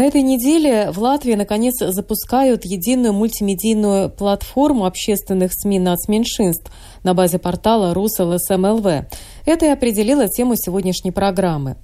На 0.00 0.04
этой 0.04 0.22
неделе 0.22 0.90
в 0.92 0.98
Латвии 0.98 1.34
наконец 1.34 1.74
запускают 1.78 2.64
единую 2.64 3.12
мультимедийную 3.12 4.08
платформу 4.08 4.86
общественных 4.86 5.52
СМИ 5.52 5.78
нацменьшинств 5.78 6.72
на 7.02 7.12
базе 7.12 7.38
портала 7.38 7.92
РусЛСМЛВ. 7.92 8.86
Это 9.44 9.66
и 9.66 9.68
определило 9.68 10.26
тему 10.26 10.54
сегодняшней 10.56 11.10
программы. 11.10 11.76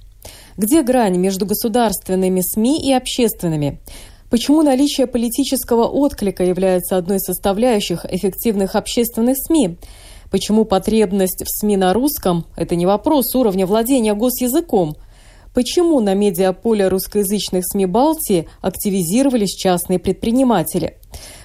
Где 0.57 0.81
грань 0.81 1.15
между 1.17 1.45
государственными 1.45 2.41
СМИ 2.41 2.81
и 2.89 2.91
общественными? 2.91 3.81
Почему 4.31 4.63
наличие 4.63 5.05
политического 5.05 5.85
отклика 5.85 6.43
является 6.43 6.97
одной 6.97 7.17
из 7.17 7.25
составляющих 7.25 8.03
эффективных 8.03 8.75
общественных 8.75 9.37
СМИ? 9.37 9.77
Почему 10.31 10.65
потребность 10.65 11.43
в 11.43 11.59
СМИ 11.59 11.77
на 11.77 11.93
русском– 11.93 12.45
это 12.55 12.75
не 12.75 12.87
вопрос 12.87 13.35
уровня 13.35 13.67
владения 13.67 14.15
госязыком? 14.15 14.95
Почему 15.53 15.99
на 15.99 16.13
медиаполе 16.13 16.87
русскоязычных 16.87 17.65
СМИ 17.65 17.85
Балтии 17.85 18.47
активизировались 18.61 19.55
частные 19.55 19.99
предприниматели? 19.99 20.97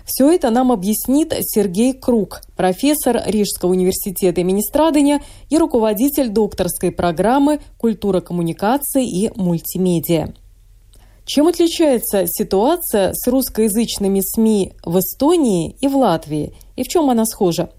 Все 0.05 0.31
это 0.31 0.51
нам 0.51 0.73
объяснит 0.73 1.33
Сергей 1.41 1.93
Круг, 1.93 2.41
профессор 2.57 3.23
Рижского 3.25 3.71
университета 3.71 4.41
имени 4.41 4.61
Страдания 4.61 5.23
и 5.49 5.59
руководитель 5.59 6.29
докторской 6.29 6.91
программы 6.91 7.61
«Культура 7.79 8.21
коммуникации 8.21 9.07
и 9.07 9.31
мультимедиа». 9.37 10.35
Чем 11.25 11.47
отличается 11.47 12.25
ситуация 12.27 13.13
с 13.15 13.29
русскоязычными 13.29 14.21
СМИ 14.25 14.73
в 14.85 14.99
Эстонии 14.99 15.77
и 15.81 15.87
в 15.87 15.97
Латвии? 15.97 16.53
И 16.75 16.83
в 16.83 16.89
чем 16.89 17.11
она 17.11 17.25
схожа? 17.25 17.71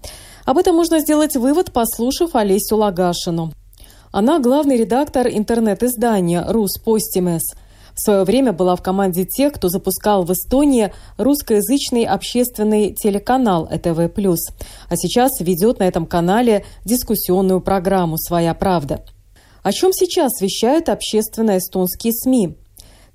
Об 0.46 0.56
этом 0.56 0.74
можно 0.74 0.98
сделать 0.98 1.36
вывод, 1.36 1.72
послушав 1.72 2.34
Олесю 2.34 2.76
Лагашину. 2.76 3.52
Она 4.16 4.38
главный 4.38 4.76
редактор 4.76 5.26
интернет-издания 5.26 6.44
«Рус 6.46 6.78
Постимес». 6.78 7.42
В 7.96 8.00
свое 8.00 8.22
время 8.22 8.52
была 8.52 8.76
в 8.76 8.80
команде 8.80 9.24
тех, 9.24 9.52
кто 9.52 9.68
запускал 9.68 10.22
в 10.22 10.30
Эстонии 10.30 10.92
русскоязычный 11.18 12.04
общественный 12.04 12.94
телеканал 12.94 13.66
ЭТВ+. 13.68 14.12
А 14.88 14.96
сейчас 14.96 15.40
ведет 15.40 15.80
на 15.80 15.88
этом 15.88 16.06
канале 16.06 16.64
дискуссионную 16.84 17.60
программу 17.60 18.16
«Своя 18.16 18.54
правда». 18.54 19.04
О 19.64 19.72
чем 19.72 19.92
сейчас 19.92 20.40
вещают 20.40 20.90
общественные 20.90 21.58
эстонские 21.58 22.12
СМИ? 22.12 22.56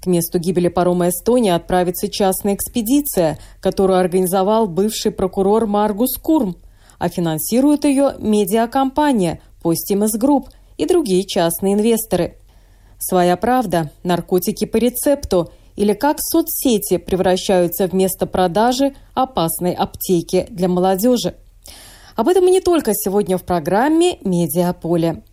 К 0.01 0.05
месту 0.05 0.37
гибели 0.37 0.67
парома 0.67 1.07
Эстония 1.07 1.55
отправится 1.55 2.09
частная 2.09 2.55
экспедиция, 2.55 3.39
которую 3.61 3.99
организовал 3.99 4.67
бывший 4.67 5.13
прокурор 5.13 5.65
Маргус 5.65 6.17
Курм– 6.17 6.57
а 6.99 7.09
финансирует 7.09 7.85
ее 7.85 8.15
медиакомпания 8.19 9.39
Postimus 9.63 10.19
Group 10.19 10.49
и 10.79 10.85
другие 10.85 11.25
частные 11.25 11.73
инвесторы. 11.73 12.37
Своя 12.97 13.35
правда, 13.37 13.91
наркотики 14.03 14.65
по 14.65 14.77
рецепту 14.77 15.51
или 15.75 15.93
как 15.93 16.17
соцсети 16.19 16.97
превращаются 16.97 17.87
в 17.87 17.93
место 17.93 18.25
продажи 18.25 18.95
опасной 19.13 19.73
аптеки 19.73 20.47
для 20.49 20.67
молодежи. 20.67 21.35
Об 22.15 22.27
этом 22.27 22.47
и 22.47 22.51
не 22.51 22.61
только 22.61 22.93
сегодня 22.93 23.37
в 23.37 23.43
программе 23.43 24.17
«Медиаполе». 24.23 25.23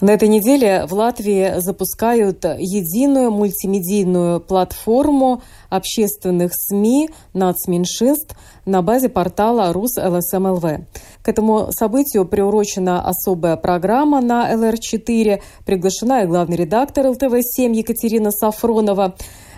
На 0.00 0.12
этой 0.12 0.28
неделе 0.28 0.86
в 0.86 0.94
Латвии 0.94 1.60
запускают 1.60 2.44
единую 2.44 3.30
мультимедийную 3.30 4.40
платформу 4.40 5.42
общественных 5.68 6.52
СМИ 6.54 7.10
нацменьшинств 7.34 8.34
на 8.64 8.80
базе 8.80 9.10
портала 9.10 9.70
РУС 9.74 9.98
ЛСМЛВ. 9.98 10.62
К 11.22 11.28
этому 11.28 11.68
событию 11.72 12.24
приурочена 12.24 13.06
особая 13.06 13.56
программа 13.56 14.22
на 14.22 14.50
ЛР-4. 14.54 15.42
Приглашена 15.66 16.22
и 16.22 16.26
главный 16.26 16.56
редактор 16.56 17.08
ЛТВ-7 17.08 17.74
Екатерина 17.74 18.30
Сафронова. 18.30 19.16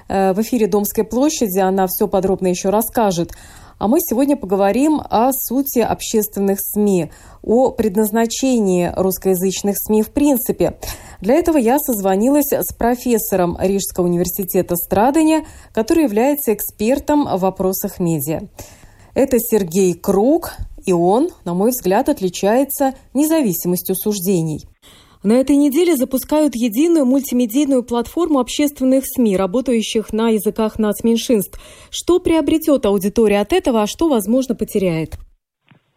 Э, 0.08 0.32
в 0.32 0.40
эфире 0.42 0.66
Домской 0.66 1.04
площади 1.04 1.60
она 1.60 1.86
все 1.86 2.08
подробно 2.08 2.48
еще 2.48 2.70
расскажет. 2.70 3.30
А 3.78 3.88
мы 3.88 3.98
сегодня 4.00 4.36
поговорим 4.36 5.00
о 5.08 5.32
сути 5.32 5.80
общественных 5.80 6.58
СМИ, 6.60 7.10
о 7.42 7.70
предназначении 7.70 8.92
русскоязычных 8.94 9.76
СМИ 9.78 10.02
в 10.02 10.10
принципе. 10.10 10.78
Для 11.20 11.34
этого 11.34 11.56
я 11.56 11.78
созвонилась 11.78 12.52
с 12.52 12.72
профессором 12.74 13.56
Рижского 13.60 14.06
университета 14.06 14.76
Страдания, 14.76 15.44
который 15.72 16.04
является 16.04 16.52
экспертом 16.52 17.24
в 17.24 17.40
вопросах 17.40 17.98
медиа. 17.98 18.42
Это 19.14 19.38
Сергей 19.38 19.94
Круг, 19.94 20.52
и 20.84 20.92
он, 20.92 21.30
на 21.44 21.54
мой 21.54 21.70
взгляд, 21.70 22.08
отличается 22.08 22.94
независимостью 23.14 23.94
суждений. 23.94 24.66
На 25.22 25.34
этой 25.34 25.54
неделе 25.54 25.94
запускают 25.94 26.56
единую 26.56 27.06
мультимедийную 27.06 27.84
платформу 27.84 28.40
общественных 28.40 29.04
СМИ, 29.06 29.36
работающих 29.36 30.12
на 30.12 30.30
языках 30.30 30.80
нацменьшинств. 30.80 31.60
Что 31.90 32.18
приобретет 32.18 32.86
аудитория 32.86 33.40
от 33.40 33.52
этого, 33.52 33.82
а 33.82 33.86
что, 33.86 34.08
возможно, 34.08 34.56
потеряет? 34.56 35.18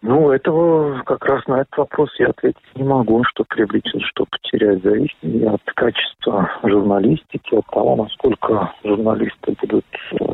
Ну, 0.03 0.29
этого 0.29 1.01
как 1.07 1.25
раз 1.25 1.43
на 1.47 1.61
этот 1.61 1.75
вопрос 1.77 2.09
я 2.19 2.27
ответить 2.27 2.61
не 2.75 2.83
могу, 2.83 3.23
что 3.23 3.43
приобретет, 3.45 4.03
что 4.03 4.25
потеряет, 4.29 4.83
зависит 4.83 5.17
от 5.47 5.61
качества 5.73 6.51
журналистики, 6.63 7.55
от 7.55 7.65
того, 7.73 7.95
насколько 7.95 8.71
журналисты 8.83 9.55
будут 9.59 9.85
э, 10.11 10.25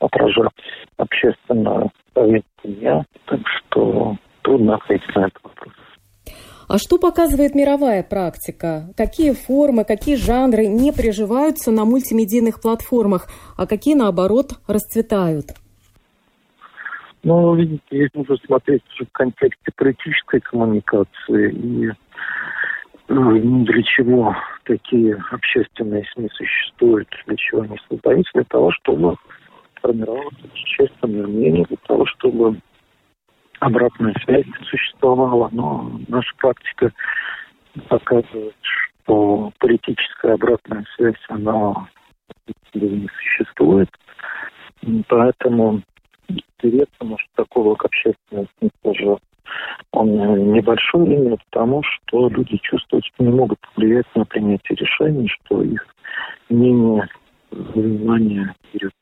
отражать 0.00 0.52
общественное 0.96 1.90
повестку 2.14 2.68
Так 3.26 3.40
что 3.46 4.16
трудно 4.40 4.76
ответить 4.76 5.14
на 5.14 5.26
этот 5.26 5.42
вопрос. 5.42 5.74
А 6.68 6.76
что 6.76 6.98
показывает 6.98 7.54
мировая 7.54 8.02
практика? 8.02 8.92
Какие 8.94 9.32
формы, 9.32 9.84
какие 9.84 10.16
жанры 10.16 10.66
не 10.66 10.92
приживаются 10.92 11.70
на 11.70 11.86
мультимедийных 11.86 12.60
платформах, 12.60 13.26
а 13.56 13.66
какие, 13.66 13.94
наоборот, 13.94 14.52
расцветают? 14.66 15.46
Ну, 17.22 17.54
видите, 17.54 17.82
здесь 17.90 18.10
нужно 18.12 18.36
смотреть 18.44 18.82
в 19.00 19.06
контексте 19.12 19.72
политической 19.74 20.40
коммуникации 20.40 21.52
и 21.52 21.90
ну, 23.08 23.64
для 23.64 23.82
чего 23.82 24.36
такие 24.64 25.16
общественные 25.30 26.04
СМИ 26.12 26.28
существуют, 26.34 27.08
для 27.26 27.36
чего 27.36 27.62
они 27.62 27.78
создаются, 27.88 28.30
для 28.34 28.44
того, 28.44 28.70
чтобы 28.72 29.14
формировать 29.80 30.34
общественное 30.52 31.26
мнение, 31.26 31.64
для 31.64 31.78
того, 31.86 32.04
чтобы 32.04 32.60
обратная 33.60 34.14
связь 34.24 34.46
существовала, 34.68 35.48
но 35.52 36.00
наша 36.08 36.34
практика 36.36 36.92
показывает, 37.88 38.56
что 38.62 39.52
политическая 39.58 40.34
обратная 40.34 40.84
связь, 40.96 41.22
она 41.28 41.88
не 42.74 43.08
существует. 43.16 43.88
Поэтому 45.08 45.82
интересно, 46.28 47.16
что 47.18 47.44
такого 47.44 47.74
как 47.74 47.86
общественного 47.86 48.46
смысла 48.58 48.94
же 48.94 49.16
он 49.92 50.52
небольшой 50.52 51.06
именно 51.06 51.36
потому, 51.50 51.82
что 51.82 52.28
люди 52.28 52.58
чувствуют, 52.58 53.04
что 53.06 53.24
не 53.24 53.32
могут 53.32 53.58
повлиять 53.74 54.06
на 54.14 54.24
принятие 54.26 54.76
решений, 54.76 55.28
что 55.28 55.62
их 55.62 55.86
мнение, 56.50 57.08
внимание 57.50 58.54
берется 58.72 58.97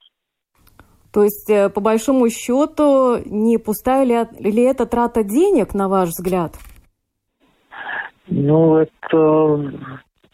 то 1.17 1.25
есть, 1.25 1.49
э, 1.49 1.71
по 1.71 1.81
большому 1.81 2.29
счету, 2.29 3.17
не 3.25 3.57
пустая 3.57 4.05
ли, 4.05 4.63
это 4.63 4.85
трата 4.85 5.25
денег, 5.25 5.73
на 5.73 5.89
ваш 5.89 6.11
взгляд? 6.11 6.57
Ну, 8.27 8.77
это 8.77 9.17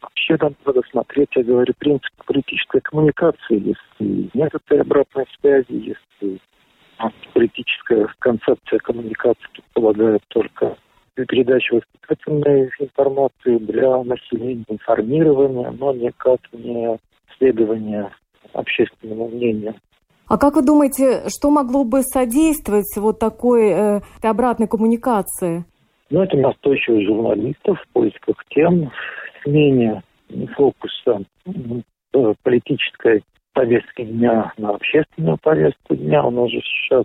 вообще 0.00 0.36
там 0.38 0.56
надо 0.66 0.80
смотреть, 0.90 1.28
я 1.36 1.44
говорю, 1.44 1.72
принцип 1.78 2.10
политической 2.26 2.80
коммуникации. 2.80 3.74
Если 4.00 4.28
нет 4.34 4.52
этой 4.52 4.80
обратной 4.80 5.24
связи, 5.40 5.94
если 6.20 6.40
политическая 7.32 8.08
концепция 8.18 8.80
коммуникации 8.80 9.46
предполагает 9.52 10.22
только 10.26 10.76
передачу 11.14 11.76
воспитательной 11.76 12.72
информации 12.80 13.58
для 13.58 14.02
населения, 14.02 14.64
информирования, 14.66 15.70
но 15.78 15.92
никак 15.92 16.40
не 16.52 16.98
следование 17.38 18.10
общественному 18.52 19.28
мнению. 19.28 19.76
А 20.32 20.38
как 20.38 20.54
вы 20.54 20.62
думаете, 20.62 21.28
что 21.28 21.50
могло 21.50 21.84
бы 21.84 22.00
содействовать 22.00 22.90
вот 22.96 23.18
такой 23.18 23.68
э, 23.68 24.00
обратной 24.22 24.66
коммуникации? 24.66 25.66
Ну, 26.08 26.22
это 26.22 26.38
настойчивость 26.38 27.04
журналистов 27.04 27.78
в 27.78 27.92
поисках 27.92 28.36
тем, 28.48 28.90
смене 29.42 30.02
фокуса 30.56 31.20
э, 31.44 32.34
политической 32.42 33.22
повестки 33.52 34.04
дня 34.04 34.54
на 34.56 34.70
общественную 34.70 35.36
повестку 35.36 35.96
дня. 35.96 36.24
У 36.24 36.30
нас 36.30 36.50
же 36.50 36.62
сейчас 36.62 37.04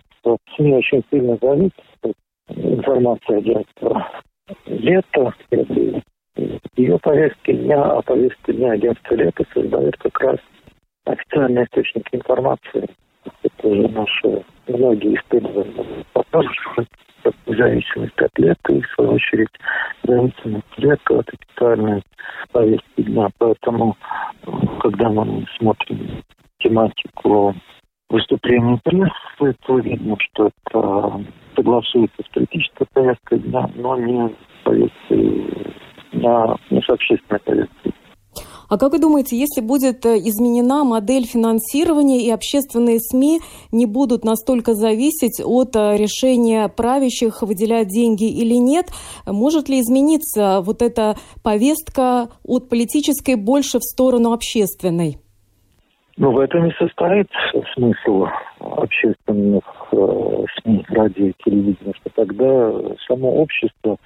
СМИ 0.55 0.75
очень 0.75 1.03
сильно 1.11 1.37
зависит 1.41 1.73
от 2.03 2.13
информации 2.55 3.39
агентства 3.39 4.07
«Лето», 4.67 5.33
ее 6.77 6.97
повестки 6.99 7.51
дня, 7.51 7.83
а 7.83 8.01
повестку 8.03 8.53
дня 8.53 8.71
агентства 8.71 9.15
«Лето» 9.15 9.43
создает 9.53 9.97
как 9.97 10.17
раз 10.21 10.37
официальные 11.03 11.65
источники 11.65 12.15
информации. 12.15 12.87
Это 13.43 13.67
уже 13.67 13.87
наши 13.89 14.45
многие 14.67 15.15
исследования 15.15 16.05
показывают, 16.13 16.57
что 17.21 17.31
зависимость 17.45 18.21
от 18.21 18.39
лета 18.39 18.73
и, 18.73 18.81
в 18.81 18.87
свою 18.91 19.11
очередь, 19.13 19.49
зависимость 20.03 20.77
лета 20.77 21.19
от 21.19 21.29
официальной 21.29 22.03
повестки 22.51 23.01
дня. 23.01 23.29
Поэтому, 23.37 23.97
когда 24.81 25.09
мы 25.09 25.45
смотрим 25.57 26.23
тематику 26.59 27.55
выступлений 28.09 28.79
прессы, 28.83 29.55
то 29.65 29.79
видно, 29.79 30.15
что 30.19 30.47
это 30.47 31.25
согласуется 31.55 32.23
с 32.23 32.33
политической 32.33 32.85
повесткой 32.93 33.39
дня, 33.39 33.69
но 33.75 33.97
не 33.97 34.29
с 34.29 34.63
повесткой 34.63 35.73
дня, 36.13 36.55
не 36.69 36.81
с 36.81 36.89
общественной 36.89 37.39
повесткой 37.39 37.93
а 38.69 38.77
как 38.77 38.91
вы 38.91 38.99
думаете, 38.99 39.37
если 39.37 39.61
будет 39.61 40.05
э, 40.05 40.17
изменена 40.17 40.83
модель 40.83 41.25
финансирования 41.25 42.25
и 42.25 42.31
общественные 42.31 42.99
СМИ 42.99 43.39
не 43.71 43.85
будут 43.85 44.25
настолько 44.25 44.73
зависеть 44.73 45.41
от 45.43 45.75
э, 45.75 45.97
решения 45.97 46.67
правящих 46.67 47.41
выделять 47.41 47.87
деньги 47.87 48.29
или 48.29 48.55
нет, 48.55 48.87
может 49.25 49.69
ли 49.69 49.79
измениться 49.79 50.61
вот 50.61 50.81
эта 50.81 51.15
повестка 51.43 52.29
от 52.43 52.69
политической 52.69 53.35
больше 53.35 53.79
в 53.79 53.83
сторону 53.83 54.33
общественной? 54.33 55.17
Ну, 56.17 56.31
в 56.31 56.39
этом 56.39 56.65
и 56.65 56.73
состоит 56.73 57.29
смысл 57.75 58.25
общественных 58.59 59.63
э, 59.91 60.45
СМИ, 60.59 60.83
радио 60.89 61.31
телевидения, 61.45 61.93
что 61.93 62.09
тогда 62.15 62.71
само 63.07 63.35
общество, 63.35 63.97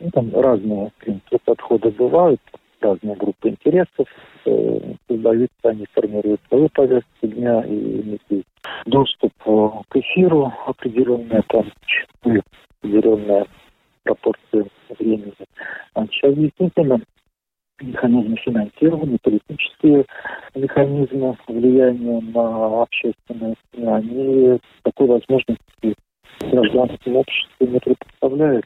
ну, 0.00 0.10
там 0.10 0.30
разные 0.34 0.90
принципы 0.98 1.38
подхода 1.44 1.90
бывают, 1.90 2.40
разные 2.80 3.16
группы 3.16 3.48
интересов 3.48 4.06
э, 4.46 4.94
создаются, 5.08 5.50
они 5.64 5.86
формируют 5.92 6.40
свою 6.48 6.68
повестку 6.70 7.26
дня 7.26 7.62
и 7.62 8.00
имеют 8.00 8.46
доступ 8.86 9.32
э, 9.46 9.68
к 9.88 9.96
эфиру 9.96 10.52
определенная 10.66 11.42
там 11.48 11.70
определенная 12.80 13.46
пропорция 14.04 14.66
времени. 14.98 15.32
А 15.94 16.06
сейчас 16.06 16.34
действительно 16.34 17.00
механизмы 17.80 18.36
финансирования, 18.36 19.18
политические 19.22 20.04
механизмы 20.54 21.36
влияния 21.46 22.20
на 22.20 22.82
общественные 22.82 23.54
СМИ, 23.72 23.86
они 23.86 24.58
такой 24.82 25.06
возможности 25.06 25.94
гражданскому 26.40 27.20
обществу 27.20 27.66
не 27.66 27.78
предоставляют. 27.78 28.64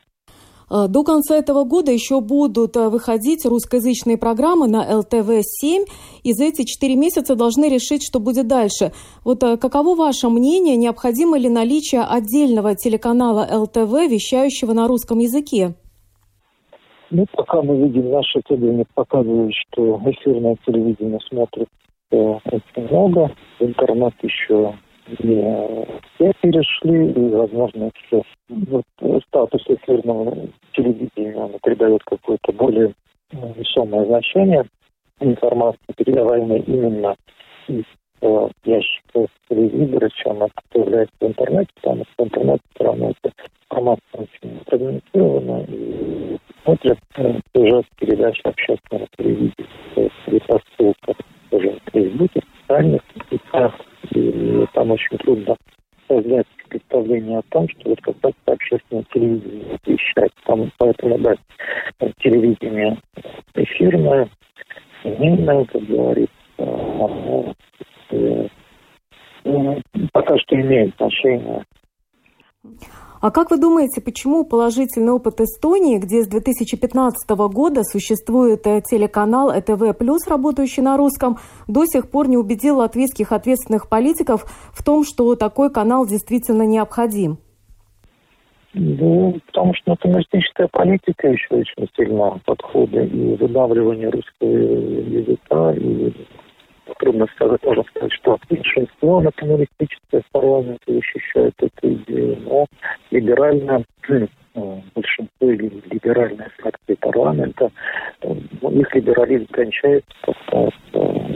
А, 0.68 0.88
до 0.88 1.04
конца 1.04 1.36
этого 1.36 1.64
года 1.64 1.92
еще 1.92 2.20
будут 2.20 2.76
а, 2.76 2.90
выходить 2.90 3.44
русскоязычные 3.44 4.18
программы 4.18 4.68
на 4.68 5.00
ЛТВ-7, 5.00 5.86
и 6.22 6.32
за 6.32 6.44
эти 6.44 6.64
четыре 6.64 6.96
месяца 6.96 7.36
должны 7.36 7.68
решить, 7.68 8.02
что 8.04 8.20
будет 8.20 8.46
дальше. 8.46 8.92
Вот 9.24 9.42
а, 9.42 9.56
каково 9.56 9.94
ваше 9.94 10.28
мнение, 10.28 10.76
необходимо 10.76 11.38
ли 11.38 11.48
наличие 11.48 12.02
отдельного 12.02 12.74
телеканала 12.74 13.46
ЛТВ, 13.50 14.10
вещающего 14.10 14.72
на 14.72 14.88
русском 14.88 15.18
языке? 15.18 15.74
Ну, 17.10 17.26
пока 17.32 17.62
мы 17.62 17.76
видим, 17.76 18.10
наши 18.10 18.40
исследования 18.40 18.86
показывают, 18.94 19.52
что 19.54 20.00
эфирное 20.06 20.56
телевидение 20.66 21.20
смотрит 21.28 21.68
э, 22.10 22.16
очень 22.16 22.88
много, 22.88 23.30
интернет 23.60 24.14
еще 24.22 24.74
не 25.22 25.86
все 26.14 26.32
перешли, 26.40 27.12
и, 27.12 27.28
возможно, 27.30 27.90
все. 28.06 28.22
Вот 28.48 28.84
статус 29.28 29.62
эфирного 29.68 30.48
телевидения 30.72 31.36
он 31.36 31.52
придает 31.62 32.02
какое-то 32.04 32.52
более 32.52 32.94
весомое 33.32 34.06
значение 34.06 34.64
информации, 35.20 35.78
передаваемой 35.96 36.60
именно 36.60 37.16
из 37.68 37.84
э, 38.20 38.48
ящика 38.64 39.26
телевизора, 39.48 40.10
чем 40.10 40.42
это 40.42 40.54
появляется 40.70 41.14
в 41.20 41.24
интернете, 41.24 41.70
потому 41.76 42.04
что 42.04 42.24
интернет 42.24 42.60
все 42.74 42.84
равно 42.84 43.10
эта 43.10 43.34
информация 43.70 44.20
очень 44.20 44.60
фрагментирована 44.66 45.64
и 45.68 46.36
смотрят 46.62 46.98
э, 47.16 47.40
сюжет 47.54 47.86
передач 47.98 48.40
общественного 48.44 49.08
телевидения, 49.16 49.68
то 49.94 50.00
есть 50.02 50.14
при 50.26 50.38
посылках 50.40 51.16
уже 51.50 51.70
в 51.70 51.92
Фейсбуке, 51.92 52.40
в 52.40 52.60
социальных 52.60 53.02
сетях, 53.30 53.74
там 54.72 54.90
очень 54.90 55.18
трудно 55.18 55.56
создать 56.08 56.46
представление 56.68 57.38
о 57.38 57.42
том, 57.50 57.68
что 57.68 57.90
вот 57.90 58.00
как 58.02 58.16
раз 58.22 58.32
общественное 58.46 59.04
телевидение 59.12 59.78
вещает. 59.86 60.32
Там, 60.44 60.70
поэтому, 60.78 61.18
да, 61.18 61.34
телевидение 62.20 62.98
эфирное, 63.54 64.28
семейное, 65.02 65.64
как 65.64 65.82
говорится, 65.82 66.34
оно 66.58 67.54
э, 68.10 68.48
ну, 69.44 69.82
пока 70.12 70.38
что 70.38 70.56
имеет 70.56 70.94
значение. 70.96 71.64
А 73.24 73.30
как 73.30 73.50
вы 73.50 73.58
думаете, 73.58 74.02
почему 74.02 74.44
положительный 74.44 75.12
опыт 75.12 75.40
Эстонии, 75.40 75.96
где 75.96 76.22
с 76.22 76.28
2015 76.28 77.26
года 77.50 77.82
существует 77.82 78.66
э, 78.66 78.82
телеканал 78.84 79.50
ЭТВ+, 79.50 79.96
работающий 80.28 80.82
на 80.82 80.98
русском, 80.98 81.38
до 81.66 81.86
сих 81.86 82.10
пор 82.10 82.28
не 82.28 82.36
убедил 82.36 82.80
латвийских 82.80 83.32
ответственных 83.32 83.88
политиков 83.88 84.44
в 84.74 84.84
том, 84.84 85.04
что 85.04 85.36
такой 85.36 85.72
канал 85.72 86.06
действительно 86.06 86.64
необходим? 86.64 87.38
Ну, 88.74 89.40
потому 89.46 89.72
что 89.72 89.92
националистическая 89.92 90.68
политика 90.68 91.26
еще 91.26 91.46
очень 91.54 91.88
сильно 91.96 92.38
подхода 92.44 93.04
и 93.04 93.36
выдавливание 93.36 94.10
русского 94.10 94.48
языка, 94.50 95.72
и 95.72 96.12
трудно 96.98 97.26
сказать, 97.34 97.62
можно 97.64 97.84
сказать, 97.84 98.12
что 98.12 98.38
большинство 98.48 99.20
националистическое 99.20 100.22
в 100.22 100.30
парламенте 100.32 100.78
защищает 100.86 101.54
эту 101.58 101.92
идею, 101.94 102.38
но 102.42 102.66
либеральная 103.10 103.84
э, 104.08 104.26
большинство 104.94 105.50
или 105.50 105.82
либеральная 105.90 106.50
фракция 106.58 106.96
парламента, 106.96 107.70
э, 108.22 108.32
их 108.32 108.94
либерализм 108.94 109.46
кончается, 109.50 110.12
когда 110.22 110.70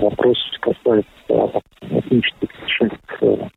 вопрос 0.00 0.38
касается 0.60 1.62
этнических 1.80 2.48
меньшинств 2.60 3.52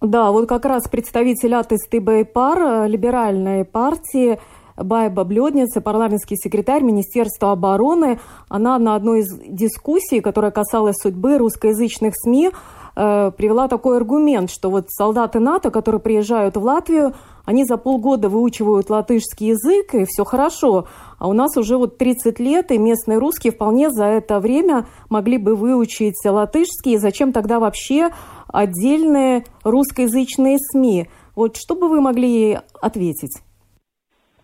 да, 0.00 0.30
вот 0.30 0.48
как 0.48 0.64
раз 0.64 0.88
представитель 0.88 1.54
Атысты 1.54 2.00
Байпар, 2.00 2.88
либеральной 2.88 3.66
партии, 3.66 4.38
Байба 4.82 5.24
Бледница, 5.24 5.80
парламентский 5.80 6.36
секретарь 6.36 6.82
Министерства 6.82 7.52
обороны, 7.52 8.20
она 8.48 8.78
на 8.78 8.94
одной 8.94 9.20
из 9.20 9.38
дискуссий, 9.38 10.20
которая 10.20 10.50
касалась 10.50 10.96
судьбы 10.96 11.38
русскоязычных 11.38 12.14
СМИ, 12.16 12.50
э, 12.96 13.30
привела 13.36 13.68
такой 13.68 13.96
аргумент, 13.96 14.50
что 14.50 14.70
вот 14.70 14.90
солдаты 14.90 15.38
НАТО, 15.38 15.70
которые 15.70 16.00
приезжают 16.00 16.56
в 16.56 16.62
Латвию, 16.62 17.14
они 17.44 17.64
за 17.64 17.76
полгода 17.76 18.28
выучивают 18.28 18.90
латышский 18.90 19.48
язык, 19.48 19.94
и 19.94 20.04
все 20.04 20.24
хорошо. 20.24 20.86
А 21.18 21.28
у 21.28 21.32
нас 21.32 21.56
уже 21.56 21.76
вот 21.76 21.98
30 21.98 22.38
лет, 22.38 22.70
и 22.70 22.78
местные 22.78 23.18
русские 23.18 23.52
вполне 23.52 23.90
за 23.90 24.04
это 24.04 24.38
время 24.40 24.86
могли 25.08 25.36
бы 25.36 25.56
выучить 25.56 26.24
латышский. 26.24 26.94
И 26.94 26.98
зачем 26.98 27.32
тогда 27.32 27.58
вообще 27.58 28.10
отдельные 28.46 29.44
русскоязычные 29.64 30.58
СМИ? 30.58 31.08
Вот 31.34 31.56
что 31.56 31.74
бы 31.74 31.88
вы 31.88 32.00
могли 32.00 32.60
ответить? 32.80 33.42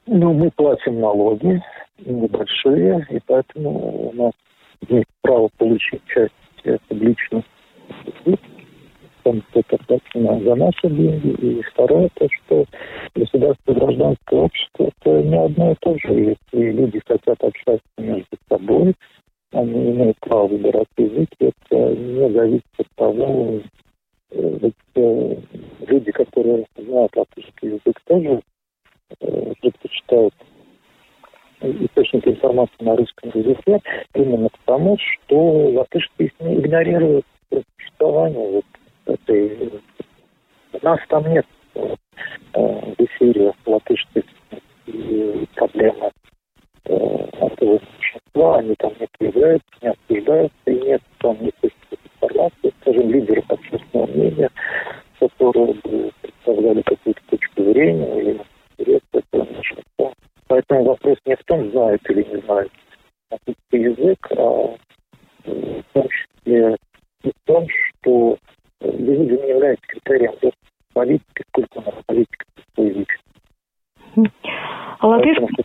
Ну, 0.06 0.32
мы 0.32 0.50
платим 0.50 1.00
налоги 1.00 1.62
небольшие, 1.98 3.06
и 3.10 3.18
поэтому 3.26 4.08
у 4.08 4.12
нас 4.12 4.32
есть 4.88 5.06
право 5.22 5.48
получить 5.58 6.02
часть 6.06 6.32
публичных 6.88 7.44
том, 9.26 9.42
что 9.50 9.60
это 9.60 9.78
платено 9.84 10.40
за 10.40 10.54
наши 10.54 10.88
деньги. 10.88 11.30
И 11.44 11.62
второе, 11.62 12.08
то, 12.14 12.28
что 12.30 12.64
государство 13.14 13.72
и 13.72 13.74
гражданское 13.74 14.40
общество– 14.40 14.90
это 15.00 15.22
не 15.22 15.36
одно 15.36 15.72
и 15.72 15.74
то 15.80 15.98
же. 15.98 16.36
Если 16.52 16.70
люди 16.70 17.00
хотят 17.04 17.42
общаться 17.42 17.88
между 17.98 18.36
собой, 18.48 18.94
они 19.52 19.90
имеют 19.90 20.18
право 20.20 20.46
выбирать 20.46 20.86
язык, 20.96 21.28
это 21.40 21.94
не 21.94 22.30
зависит 22.30 22.64
от 22.78 22.86
того, 22.94 23.60
э, 24.30 24.58
ведь 24.62 24.74
э, 24.94 25.36
люди, 25.88 26.12
которые 26.12 26.66
знают 26.76 27.16
латышский 27.16 27.70
язык, 27.70 28.00
тоже 28.06 28.28
Э, 28.28 28.55
предпочитают 29.60 30.34
источники 31.60 32.28
информации 32.28 32.76
на 32.80 32.96
русском 32.96 33.30
языке 33.34 33.80
именно 34.14 34.48
потому, 34.64 34.96
что 34.98 35.36
латышские 35.70 36.30
игнорируют 36.40 37.24
существование 37.50 38.62
вот 39.06 39.16
этой... 39.18 39.80
Нас 40.82 41.00
там 41.08 41.32
нет 41.32 41.46
э, 41.74 41.94
в 42.52 42.94
эфире 42.98 43.52
латышских 43.64 44.24
и 44.86 45.46
проблемы 45.54 46.10
э, 46.84 46.94
этого 47.40 47.80
большинства, 47.96 48.58
они 48.58 48.74
там 48.78 48.92
не 49.00 49.08
появляются, 49.18 49.68
не 49.82 49.88
обсуждаются, 49.88 50.56
и 50.66 50.74
нет 50.74 51.02
там 51.18 51.36
никакой 51.40 51.72
информации, 52.20 52.74
скажем, 52.80 53.10
лидеров 53.10 53.44
общественного 53.50 54.06
мнения, 54.06 54.50
которые 55.18 55.74
бы 55.74 56.12
представляли 56.20 56.82
какую-то 56.82 57.20
точку 57.30 57.62
зрения 57.72 58.20
или 58.20 58.40
интерес 58.78 59.00
этого 59.12 59.44
меньшинства. 59.44 60.12
Поэтому 60.48 60.84
вопрос 60.84 61.18
не 61.24 61.36
в 61.36 61.44
том, 61.44 61.70
знает 61.70 62.00
или 62.10 62.22
не 62.22 62.40
знает 62.42 62.70
английский 63.30 64.02
язык, 64.02 64.26
а 64.32 64.76
в 65.44 65.84
том 65.92 66.08
числе 66.08 66.76
и 67.22 67.30
в 67.30 67.46
том, 67.46 67.66
что 67.68 68.38
язык 68.80 69.42
не 69.42 69.48
является 69.48 69.86
критерием 69.86 70.34
политики, 70.92 71.44
сколько 71.48 71.78
у 71.78 71.82
нас 71.82 71.94
политика 72.06 72.46
свой 72.74 72.88
язык. 72.88 73.08
А 75.00 75.06
латышский... 75.06 75.64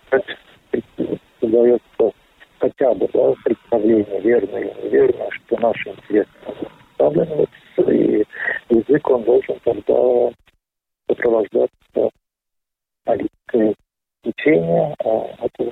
создается 1.39 2.11
хотя 2.59 2.93
бы 2.93 3.09
да, 3.13 3.33
представление, 3.43 4.21
верное 4.21 4.61
или 4.61 4.85
неверное, 4.85 5.29
что 5.31 5.57
наши 5.59 5.89
интересы 5.89 6.29
представлены, 6.97 7.47
и 7.87 8.25
язык, 8.69 9.09
он 9.09 9.23
должен 9.23 9.59
тогда 9.63 10.31
сопровождаться 11.07 12.09
политикой 13.03 13.75
учения 14.23 14.95
а 15.03 15.45
этого 15.45 15.71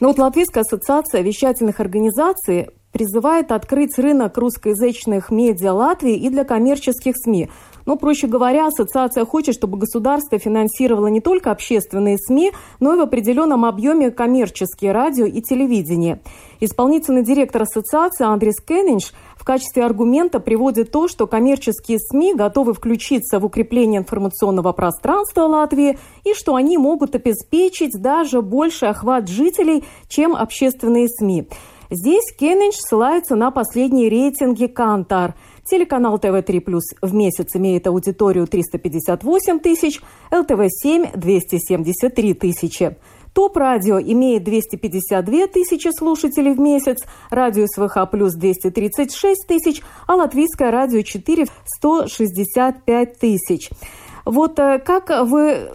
но 0.00 0.08
вот 0.08 0.09
Латвийская 0.20 0.60
ассоциация 0.60 1.22
вещательных 1.22 1.80
организаций 1.80 2.68
призывает 2.92 3.52
открыть 3.52 3.98
рынок 3.98 4.36
русскоязычных 4.36 5.30
медиа 5.30 5.72
Латвии 5.72 6.14
и 6.14 6.28
для 6.28 6.44
коммерческих 6.44 7.14
СМИ. 7.16 7.48
Ну, 7.86 7.96
проще 7.96 8.26
говоря, 8.26 8.66
ассоциация 8.66 9.24
хочет, 9.24 9.54
чтобы 9.54 9.78
государство 9.78 10.38
финансировало 10.38 11.06
не 11.06 11.22
только 11.22 11.50
общественные 11.50 12.18
СМИ, 12.18 12.52
но 12.80 12.94
и 12.94 12.98
в 12.98 13.00
определенном 13.00 13.64
объеме 13.64 14.10
коммерческие 14.10 14.92
радио 14.92 15.24
и 15.24 15.40
телевидение. 15.40 16.20
Исполнительный 16.60 17.22
директор 17.22 17.62
ассоциации 17.62 18.26
Андрес 18.26 18.60
Кеннинш 18.60 19.12
в 19.40 19.44
качестве 19.44 19.86
аргумента 19.86 20.38
приводит 20.38 20.92
то, 20.92 21.08
что 21.08 21.26
коммерческие 21.26 21.98
СМИ 21.98 22.34
готовы 22.34 22.74
включиться 22.74 23.40
в 23.40 23.46
укрепление 23.46 24.02
информационного 24.02 24.72
пространства 24.74 25.44
Латвии 25.44 25.98
и 26.24 26.34
что 26.34 26.56
они 26.56 26.76
могут 26.76 27.14
обеспечить 27.14 27.92
даже 27.98 28.42
больший 28.42 28.90
охват 28.90 29.28
жителей, 29.28 29.84
чем 30.08 30.36
общественные 30.36 31.08
СМИ. 31.08 31.48
Здесь 31.88 32.34
Кеннинч 32.38 32.74
ссылается 32.76 33.34
на 33.34 33.50
последние 33.50 34.10
рейтинги 34.10 34.66
Кантар. 34.66 35.34
Телеканал 35.64 36.18
ТВ3 36.18 36.60
Плюс 36.60 36.84
в 37.00 37.14
месяц 37.14 37.56
имеет 37.56 37.86
аудиторию 37.86 38.46
358 38.46 39.58
тысяч, 39.60 40.02
ЛТВ-7– 40.30 41.12
273 41.16 42.34
тысячи. 42.34 42.96
ТОП-радио 43.34 44.00
имеет 44.00 44.44
252 44.44 45.46
тысячи 45.46 45.88
слушателей 45.96 46.54
в 46.54 46.60
месяц, 46.60 46.98
радио 47.30 47.66
СВХ 47.66 48.10
плюс 48.10 48.34
236 48.34 49.46
тысяч, 49.46 49.82
а 50.06 50.16
латвийское 50.16 50.70
радио 50.70 51.02
4– 51.02 51.46
165 51.64 53.18
тысяч. 53.18 53.70
Вот 54.24 54.58
э, 54.58 54.78
как 54.78 55.10
вы 55.26 55.68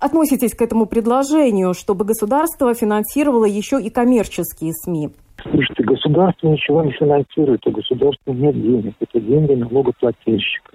относитесь 0.00 0.54
к 0.54 0.62
этому 0.62 0.86
предложению, 0.86 1.74
чтобы 1.74 2.04
государство 2.04 2.74
финансировало 2.74 3.44
еще 3.44 3.80
и 3.80 3.90
коммерческие 3.90 4.72
СМИ? 4.72 5.10
Слушайте, 5.42 5.82
государство 5.82 6.48
ничего 6.48 6.82
не 6.82 6.92
финансирует, 6.92 7.66
у 7.66 7.70
государства 7.70 8.32
нет 8.32 8.54
денег. 8.54 8.94
Это 9.00 9.20
деньги 9.20 9.54
налогоплательщиков. 9.54 10.74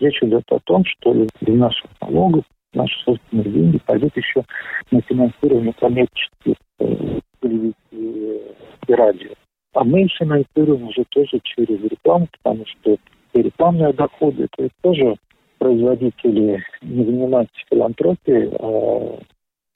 Речь 0.00 0.22
идет 0.22 0.44
о 0.50 0.58
том, 0.64 0.82
что 0.86 1.12
из 1.14 1.28
наших 1.40 1.90
налогов 2.00 2.44
наши 2.76 2.98
собственные 3.04 3.50
деньги 3.50 3.78
пойдут 3.84 4.16
еще 4.16 4.44
на 4.90 5.00
финансирование 5.02 5.72
коммерческих 5.72 6.54
э, 6.78 7.20
телевизии 7.40 8.42
и 8.86 8.92
радио. 8.92 9.30
А 9.74 9.84
мы 9.84 10.06
финансируем 10.08 10.84
уже 10.84 11.04
тоже 11.10 11.40
через 11.42 11.82
рекламу, 11.82 12.28
потому 12.42 12.64
что 12.66 12.96
рекламные 13.34 13.92
доходы, 13.92 14.46
это 14.50 14.68
тоже 14.82 15.16
производители 15.58 16.62
не 16.82 17.04
занимаются 17.04 17.54
филантропией, 17.70 18.50
а 18.58 19.18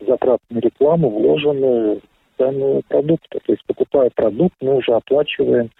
затраты 0.06 0.44
на 0.50 0.58
рекламу 0.58 1.10
вложены 1.10 2.00
цену 2.38 2.82
продукта. 2.88 3.40
То 3.44 3.52
есть, 3.52 3.64
покупая 3.66 4.10
продукт, 4.14 4.54
мы 4.60 4.76
уже 4.76 4.92
оплачиваем 4.92 5.70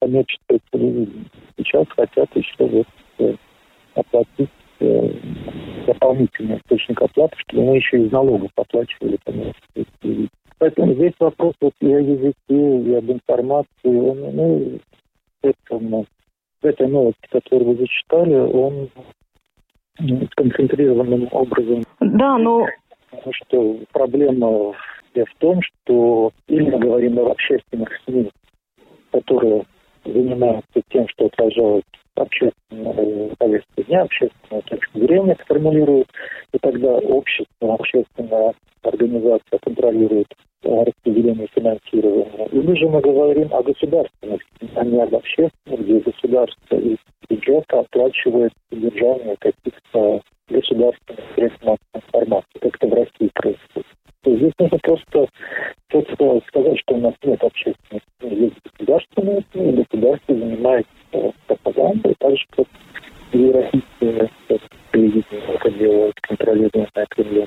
коммерческое 0.00 0.60
телевидение. 0.72 1.24
Сейчас 1.56 1.86
хотят 1.88 2.34
еще 2.34 2.54
вот 2.58 2.86
э, 3.18 3.34
оплатить 3.94 4.38
э, 4.38 4.67
дополнительный 5.86 6.58
источник 6.58 7.00
оплаты, 7.02 7.36
чтобы 7.38 7.64
мы 7.64 7.76
еще 7.76 8.04
из 8.04 8.12
налогов 8.12 8.50
оплачивали 8.56 9.18
телевидение. 9.24 10.28
Поэтому 10.58 10.94
здесь 10.94 11.12
вопрос 11.20 11.54
вот 11.60 11.72
и 11.80 11.92
о 11.92 12.00
языке, 12.00 12.34
и 12.48 12.94
об 12.94 13.10
информации. 13.10 13.68
Он, 13.84 14.18
ну, 14.34 14.78
этом, 15.42 16.04
в 16.62 16.66
этой 16.66 16.88
новости, 16.88 17.26
которую 17.30 17.70
вы 17.70 17.76
зачитали, 17.76 18.34
он 18.34 18.88
концентрированным 20.36 21.28
образом. 21.32 21.84
Да, 22.00 22.38
но... 22.38 22.66
Потому 23.10 23.32
что 23.32 23.78
проблема 23.92 24.74
в 25.14 25.38
том, 25.38 25.60
что 25.62 26.30
или 26.46 26.70
мы 26.70 26.78
говорим 26.78 27.18
о 27.18 27.30
общественных 27.30 27.88
СМИ, 28.04 28.30
зрения 35.08 35.36
формулируют, 35.46 36.08
и 36.52 36.58
тогда 36.58 36.98
общество, 36.98 37.74
общественная 37.74 38.54
организация 38.82 39.58
контролирует 39.60 40.28
распределение 40.62 41.48
финансирования. 41.54 42.46
Или 42.52 42.74
же 42.74 42.88
мы 42.88 43.00
говорим 43.00 43.48
о 43.52 43.62
государственных, 43.62 44.42
а 44.74 44.84
не 44.84 45.00
об 45.00 45.14
общественных, 45.14 45.80
где 45.80 46.00
государство 46.00 46.76
из 46.76 46.98
бюджета 47.28 47.80
оплачивает 47.80 48.52
содержание 48.70 49.36
каких-то 49.38 50.20
государственных 50.48 51.24
средств 51.34 51.62
массовой 51.62 51.78
информации, 51.94 52.58
как 52.60 52.76
это 52.76 52.86
в 52.86 52.94
России 52.94 53.30
происходит. 53.34 53.86
То 54.22 54.30
есть 54.30 54.42
здесь 54.42 54.52
нужно 54.58 54.78
просто, 54.78 55.28
просто 55.88 56.40
сказать, 56.48 56.78
что 56.80 56.94
у 56.94 56.98
нас 56.98 57.14
нет 57.22 57.42
общественных 57.42 58.02
СМИ, 58.20 58.36
есть 58.36 58.56
государственные 58.64 59.44
СМИ, 59.52 59.70
и 59.70 59.76
государство 59.76 60.34
занимается 60.34 61.32
пропагандой, 61.46 62.14
так 62.18 62.36
же, 62.36 62.44
как 62.56 62.66
и 63.32 63.50
российские 63.50 64.30
телевидение 64.92 65.54
это 65.54 65.70
делают 65.70 66.20
контролируемое 66.22 67.06
Кремлем. 67.10 67.46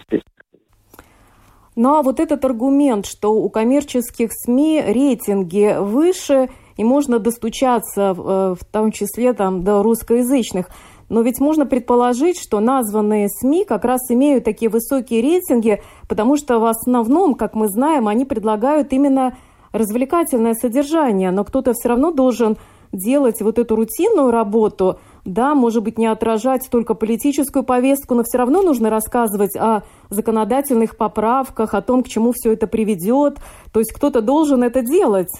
Ну 1.75 1.89
а 1.95 1.99
вот 2.11 2.19
этот 2.19 2.43
аргумент, 2.43 3.05
что 3.05 3.33
у 3.33 3.49
коммерческих 3.49 4.31
СМИ 4.33 4.83
рейтинги 4.85 5.77
выше, 5.79 6.49
и 6.75 6.83
можно 6.83 7.19
достучаться, 7.19 8.13
э, 8.17 8.55
в 8.59 8.65
том 8.69 8.91
числе 8.91 9.31
там, 9.31 9.63
до 9.63 9.81
русскоязычных, 9.81 10.67
но 11.07 11.21
ведь 11.21 11.39
можно 11.39 11.65
предположить, 11.65 12.37
что 12.37 12.59
названные 12.59 13.29
СМИ 13.29 13.63
как 13.63 13.85
раз 13.85 14.01
имеют 14.09 14.43
такие 14.43 14.69
высокие 14.69 15.21
рейтинги, 15.21 15.81
потому 16.09 16.35
что 16.35 16.59
в 16.59 16.65
основном, 16.65 17.35
как 17.35 17.53
мы 17.53 17.69
знаем, 17.69 18.09
они 18.09 18.25
предлагают 18.25 18.91
именно 18.91 19.37
развлекательное 19.71 20.53
содержание, 20.53 21.31
но 21.31 21.45
кто-то 21.45 21.71
все 21.71 21.87
равно 21.87 22.11
должен 22.11 22.57
делать 22.91 23.41
вот 23.41 23.57
эту 23.57 23.77
рутинную 23.77 24.31
работу, 24.31 24.99
да, 25.25 25.53
может 25.55 25.83
быть, 25.83 25.97
не 25.97 26.07
отражать 26.07 26.69
только 26.71 26.93
политическую 26.93 27.63
повестку, 27.63 28.15
но 28.15 28.23
все 28.23 28.37
равно 28.37 28.61
нужно 28.61 28.89
рассказывать 28.89 29.55
о 29.55 29.83
законодательных 30.09 30.97
поправках, 30.97 31.73
о 31.73 31.81
том, 31.81 32.03
к 32.03 32.07
чему 32.07 32.31
все 32.33 32.53
это 32.53 32.67
приведет. 32.67 33.37
То 33.73 33.79
есть 33.79 33.93
кто-то 33.93 34.21
должен 34.21 34.63
это 34.63 34.81
делать. 34.81 35.31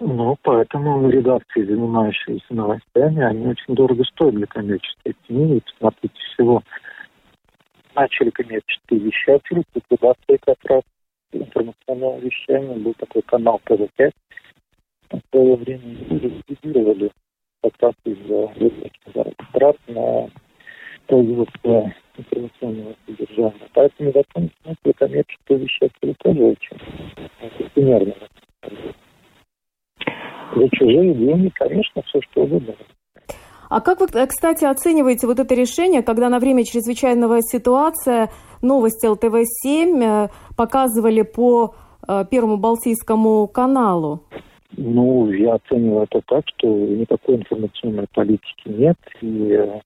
Ну, 0.00 0.36
поэтому 0.42 1.08
редакции, 1.08 1.64
занимающиеся 1.64 2.52
новостями, 2.52 3.22
они 3.22 3.46
очень 3.46 3.74
дорого 3.74 4.04
стоят 4.04 4.34
для 4.34 4.46
коммерческой 4.46 5.14
СМИ. 5.26 5.58
И 5.58 5.62
посмотрите, 5.62 6.14
всего 6.34 6.62
начали 7.94 8.30
коммерческие 8.30 9.00
вещатели, 9.00 9.62
ликвидация 9.74 10.38
как 10.44 10.58
раз 10.64 10.82
информационного 11.32 12.18
вещания. 12.18 12.76
Был 12.76 12.94
такой 12.94 13.22
канал 13.22 13.60
ТВ5. 13.64 14.10
В 15.10 15.20
свое 15.30 15.56
время 15.56 15.96
ликвидировали 16.10 17.10
как 17.64 17.72
раз 17.80 17.94
из-за 18.04 18.46
высоких 18.60 18.92
затрат 19.14 19.76
на 19.88 20.28
производство 21.06 21.92
информационного 22.16 22.94
содержания. 23.06 23.68
Поэтому 23.72 24.12
в 24.12 24.16
этом 24.16 24.50
смысле 24.62 24.92
коммерческие 24.96 25.58
вещатели 25.58 26.14
тоже 26.18 26.42
очень 26.42 27.68
примерно 27.74 28.14
за 30.54 30.68
чужие 30.72 31.14
деньги, 31.14 31.50
конечно, 31.54 32.02
все 32.02 32.20
что 32.30 32.42
угодно. 32.42 32.74
А 33.70 33.80
как 33.80 34.00
вы, 34.00 34.06
кстати, 34.06 34.64
оцениваете 34.64 35.26
вот 35.26 35.40
это 35.40 35.54
решение, 35.54 36.02
когда 36.02 36.28
на 36.28 36.38
время 36.38 36.64
чрезвычайного 36.64 37.40
ситуации 37.40 38.30
новости 38.62 39.06
ЛТВ-7 39.06 40.02
э, 40.02 40.28
показывали 40.56 41.22
по 41.22 41.74
э, 42.06 42.24
Первому 42.30 42.58
Балтийскому 42.58 43.48
каналу? 43.48 44.20
Ну, 44.76 45.30
я 45.32 45.54
оцениваю 45.54 46.04
это 46.10 46.20
так, 46.26 46.44
что 46.56 46.66
никакой 46.68 47.36
информационной 47.36 48.06
политики 48.12 48.66
нет, 48.66 48.96
и 49.20 49.52
э, 49.52 49.80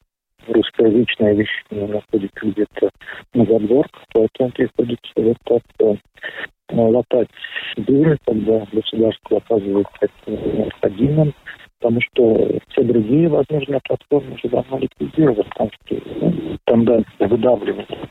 русскоязычное 0.47 1.35
вещание 1.35 1.89
находится 1.89 2.47
где-то 2.47 2.91
на 3.35 3.45
задворках, 3.45 4.03
поэтому 4.13 4.51
приходится 4.51 5.13
вот 5.17 5.37
так 5.45 5.63
латать 6.71 7.29
дыры, 7.77 8.19
когда 8.27 8.67
государство 8.73 9.39
оказывается 9.39 10.11
необходимым, 10.27 11.35
потому 11.81 12.01
что 12.01 12.59
все 12.69 12.83
другие 12.83 13.29
возможные 13.29 13.81
платформы 13.87 14.35
уже 14.35 14.49
давно 14.49 14.79
ликвидированы, 14.79 15.45
потому 15.45 15.71
что 15.73 15.97
ну, 16.21 16.59
тенденция 16.65 17.29
выдавливания 17.29 18.09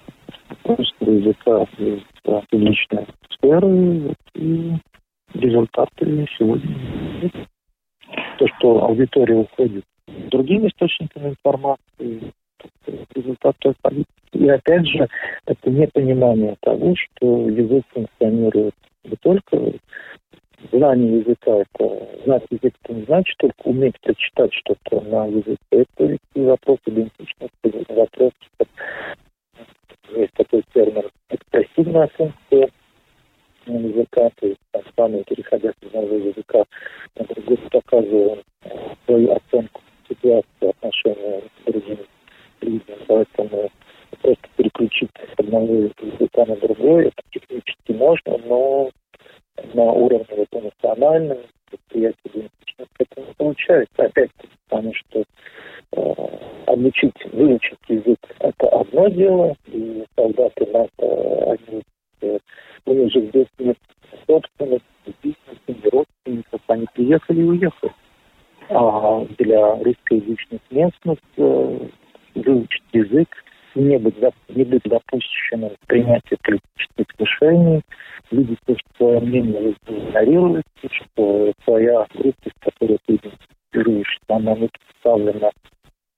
русского 0.63 1.11
языка 1.11 1.65
из 1.77 2.01
публичной 2.49 3.07
сферы 3.31 4.15
и 4.35 4.73
результаты 5.33 6.27
сегодня. 6.37 6.75
То, 8.37 8.47
что 8.47 8.83
аудитория 8.83 9.35
уходит 9.35 9.83
другими 10.29 10.67
источниками 10.67 11.29
информации, 11.29 12.31
результат 13.15 13.55
той 13.59 13.73
политики. 13.81 14.07
И 14.33 14.47
опять 14.47 14.85
же, 14.87 15.07
это 15.45 15.69
непонимание 15.69 16.55
того, 16.61 16.95
что 16.95 17.49
язык 17.49 17.83
функционирует 17.93 18.73
не 19.03 19.15
только 19.17 19.73
знание 20.71 21.19
языка, 21.19 21.51
это 21.51 22.07
знать 22.25 22.43
язык, 22.49 22.73
это 22.83 22.93
не 22.93 23.03
значит 23.03 23.35
только 23.37 23.61
уметь 23.63 23.99
прочитать 24.01 24.53
что-то 24.53 25.01
на 25.01 25.25
языке. 25.25 25.57
Это 25.71 26.17
и 26.33 26.41
вопрос 26.41 26.79
идентичности, 26.85 27.93
вопрос, 27.93 28.31
есть 30.15 30.33
такой 30.33 30.63
термин, 30.73 31.03
экспрессивная 31.29 32.07
функция 32.15 32.69
языка, 33.65 34.29
то 34.39 34.47
есть 34.47 34.59
там 34.71 34.81
самый 34.95 35.23
переходя 35.25 35.71
с 35.71 35.85
одного 35.85 36.15
языка 36.15 36.63
на 37.17 37.25
другой, 37.25 37.57
показываем 37.69 38.41
свою 39.05 39.33
оценку 39.33 39.81
ситуации, 40.07 40.69
отношения 40.69 41.41
с 41.41 41.71
другими 41.71 42.05
людьми. 42.61 42.95
Поэтому 43.07 43.69
просто 44.21 44.47
переключить 44.55 45.09
с 45.35 45.39
одного 45.39 45.73
языка 45.73 46.45
на 46.45 46.55
другой, 46.55 47.07
это 47.07 47.21
технически 47.31 47.91
можно, 47.91 48.37
но 48.45 48.89
на 49.73 49.83
уровне 49.83 50.25
вот 50.29 50.47
эмоциональном, 50.51 51.39
восприятия 51.71 52.17
идентичности 52.23 52.95
это 52.99 53.21
не 53.21 53.33
получается. 53.37 54.03
Опять 54.03 54.31
потому 54.69 54.93
что 54.93 55.23
э, 55.93 56.13
обучить, 56.67 57.33
выучить 57.33 57.77
язык– 57.87 58.19
это 58.39 58.67
одно 58.67 59.07
дело, 59.09 59.55
и 59.67 60.03
солдаты 60.15 60.65
НАТО, 60.71 61.57
они, 61.57 61.81
э, 62.21 62.39
у 62.85 62.93
них 62.93 63.11
же 63.11 63.21
здесь 63.27 63.47
нет 63.59 63.77
собственности, 64.27 64.85
бизнеса, 65.23 65.59
не 65.67 65.89
родственников, 65.89 66.61
они 66.67 66.85
приехали 66.93 67.41
и 67.41 67.43
уехали. 67.43 67.91
А 68.69 69.25
для 69.37 69.75
русскоязычных 69.75 70.61
местных 70.71 71.19
э, 71.37 71.79
выучить 72.35 72.83
язык, 72.91 73.29
не 73.75 73.97
быть, 73.97 74.15
не 74.49 74.63
быть 74.63 74.83
допущенным 74.83 75.69
к 75.69 75.87
принятию 75.87 76.37
политических 76.43 77.05
решений, 77.19 77.81
видеть, 78.31 78.59
что 78.63 78.75
свое 78.97 79.19
мнение 79.19 79.75
игнорируется, 79.87 80.89
что 80.89 81.53
твоя 81.63 82.05
группа, 82.13 82.49
с 82.49 82.59
которой 82.59 82.97
ты 83.05 83.15
идентифицируешься, 83.15 84.19
она 84.29 84.55
не 84.55 84.69
представлена 84.69 85.51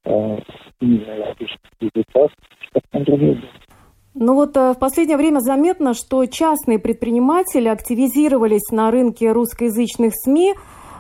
э, 0.06 0.39
именно 0.80 1.36
языках, 1.80 2.32
совсем 2.74 3.04
другие 3.04 3.42
ну 4.15 4.34
вот 4.34 4.58
э, 4.58 4.74
в 4.74 4.80
последнее 5.10 5.32
время 5.32 5.39
заметно, 5.39 5.94
что 5.96 6.24
частные 6.28 6.78
предприниматели 6.78 7.68
активизировались 7.68 8.70
на 8.70 8.92
рынке 8.92 9.32
русскоязычных 9.32 10.13
СМИ. 10.16 10.54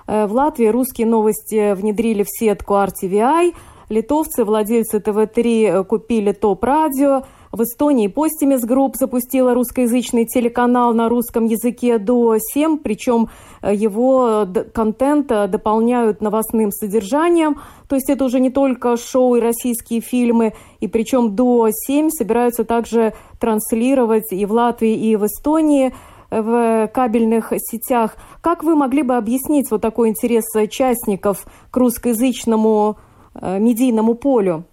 Э, 0.07 0.25
в 0.25 0.33
Латвии 0.33 0.65
русские 0.65 1.05
новости 1.05 1.75
внедрили 1.75 2.23
в 2.23 2.27
сетку 2.27 2.73
RTVI– 2.73 3.53
Литовцы, 3.89 4.45
владельцы 4.45 4.99
ТВ-3, 4.99 5.41
э, 5.41 5.83
купили 5.83 6.31
Top 6.31 6.62
Radio. 6.62 7.23
В 7.51 7.61
Эстонии 7.61 8.07
Postimees 8.07 8.61
Grupp 8.61 8.95
запустила 8.95 9.53
русскоязычный 9.53 10.25
телеканал 10.25 10.93
на 10.93 11.09
русском 11.09 11.45
языке 11.45 11.97
Duo 11.97 12.45
7, 12.45 12.77
причем 12.83 13.29
э, 13.61 13.73
его 13.73 14.47
контент 14.73 15.31
э, 15.31 15.47
дополняют 15.47 16.21
новостным 16.21 16.71
содержанием. 16.71 17.59
То 17.87 17.95
есть 17.95 18.09
это 18.09 18.25
уже 18.25 18.39
не 18.39 18.49
только 18.49 18.97
шоу 18.97 19.35
и 19.35 19.39
российские 19.39 20.01
фильмы, 20.01 20.53
и 20.79 20.87
причем 20.87 21.35
ДО-7 21.35 22.09
собираются 22.11 22.65
также 22.65 23.13
транслировать 23.39 24.31
и 24.31 24.45
в 24.45 24.51
Латвии, 24.51 24.93
и 24.93 25.15
в 25.15 25.25
Эстонии 25.25 25.93
в 26.29 26.87
кабельных 26.93 27.53
сетях. 27.57 28.15
Как 28.41 28.63
вы 28.63 28.75
могли 28.75 29.01
бы 29.01 29.15
объяснить 29.17 29.71
вот 29.71 29.81
такой 29.81 30.09
интерес 30.09 30.45
частников 30.69 31.47
к 31.71 31.77
русскоязычному 31.77 32.97
Э, 33.41 33.59
медийному 33.59 34.15
полю? 34.15 34.65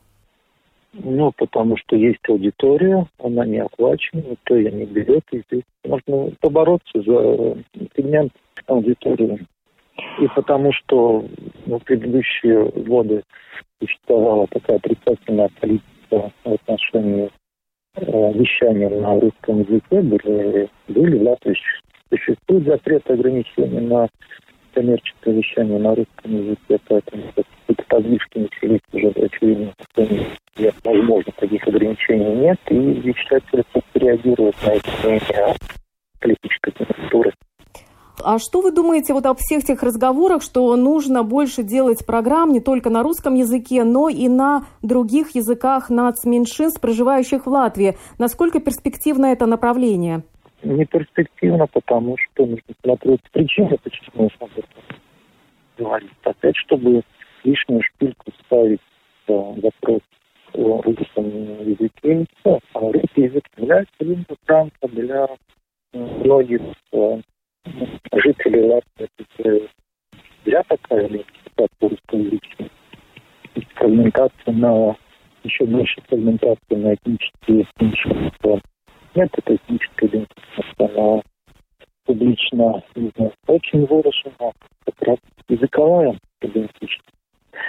Ну, 1.03 1.33
потому 1.37 1.77
что 1.77 1.97
есть 1.97 2.27
аудитория, 2.29 3.07
она 3.19 3.45
не 3.45 3.59
оплачена, 3.59 4.23
никто 4.31 4.57
ее 4.57 4.73
не 4.73 4.87
берет, 4.87 5.25
и 5.33 5.43
здесь 5.47 5.65
можно 5.85 6.31
побороться 6.41 7.03
за 7.03 7.57
сегмент 7.97 8.33
аудитории. 8.67 9.47
И 10.21 10.29
потому 10.35 10.73
что 10.73 11.25
ну, 11.67 11.79
в 11.79 11.85
предыдущие 11.85 12.65
годы 12.85 13.23
существовала 13.81 14.47
такая 14.47 14.79
отрицательная 14.79 15.51
политика 15.61 16.33
в 16.45 16.53
отношении 16.53 17.31
э, 17.97 18.33
вещания 18.33 18.89
на 18.89 19.21
русском 19.21 19.61
языке, 19.61 20.01
были, 20.01 20.69
были 20.89 21.19
в 21.19 21.23
Латвии 21.23 21.57
существует 22.11 22.65
запрет 22.65 23.11
ограничений 23.11 23.81
на 23.81 24.09
коммерческое 24.73 25.35
вещание 25.35 25.79
на 25.79 25.95
русском 25.95 26.37
языке, 26.37 26.79
поэтому 26.89 27.23
какие-то 27.67 27.85
подвижки 27.89 28.39
населить 28.39 28.83
уже 28.93 29.09
очевидно, 29.09 29.73
что 29.93 30.09
возможно, 30.85 31.33
таких 31.37 31.67
ограничений 31.67 32.35
нет, 32.35 32.59
и 32.71 32.77
вещатели 32.77 33.65
реагируют 33.95 34.57
на 34.65 34.71
эти 34.71 34.89
изменения 34.89 35.57
политической 36.21 36.73
конъюнктуры. 36.73 37.33
А 38.25 38.39
что 38.39 38.63
вы 38.63 38.73
думаете 38.73 39.13
вот 39.13 39.27
об 39.27 39.37
всех 39.39 39.65
тех 39.65 39.83
разговорах, 39.83 40.43
что 40.43 40.75
нужно 40.77 41.23
больше 41.23 41.63
делать 41.63 42.07
программ 42.07 42.53
не 42.53 42.61
только 42.61 42.89
на 42.89 43.03
русском 43.03 43.35
языке, 43.35 43.85
но 43.85 44.09
и 44.09 44.29
на 44.29 44.65
других 44.83 45.35
языках 45.35 45.91
нацменьшинств, 45.91 46.81
проживающих 46.81 47.47
в 47.47 47.51
Латвии? 47.51 47.97
Насколько 48.19 48.61
перспективно 48.61 49.27
это 49.27 49.47
направление? 49.47 50.23
не 50.63 50.85
перспективно, 50.85 51.67
потому 51.67 52.17
что 52.19 52.47
нужно 52.47 52.75
смотреть 52.83 53.21
причины, 53.33 53.77
почему 53.83 54.25
нужно 54.25 54.49
говорить. 55.79 56.11
Опять, 56.25 56.57
чтобы 56.57 57.03
лишнюю 57.47 57.83
шпильку 57.83 58.33
ставить 58.45 58.81
вопрос 59.29 60.01
о 60.53 60.83
русском 60.83 61.27
языке. 61.63 62.27
А 62.45 62.59
русский 62.75 63.23
язык 63.23 63.45
является 63.57 63.95
лингвофранком 64.01 64.91
для 64.91 65.29
многих 65.93 66.61
э, 66.93 67.21
жителей 68.13 68.63
Латвии. 68.63 69.69
Для 70.45 70.63
такая 70.65 71.09
лингвистика 71.09 71.67
русскоязычная. 71.81 72.71
Фрагментация 73.75 74.55
на 74.55 74.97
еще 75.43 75.65
больше 75.65 76.01
фрагментации 76.09 76.75
на 76.75 76.95
этнические 76.95 77.67
меньшинства 77.81 78.61
нет 79.15 79.31
этой 79.39 79.57
этнической 79.57 80.09
идентичности, 80.09 80.75
она 80.79 81.23
публично 82.05 82.83
очень 83.47 83.87
выражена, 83.87 84.53
как 84.85 85.03
раз 85.03 85.19
языковая 85.49 86.19
идентичность. 86.43 87.03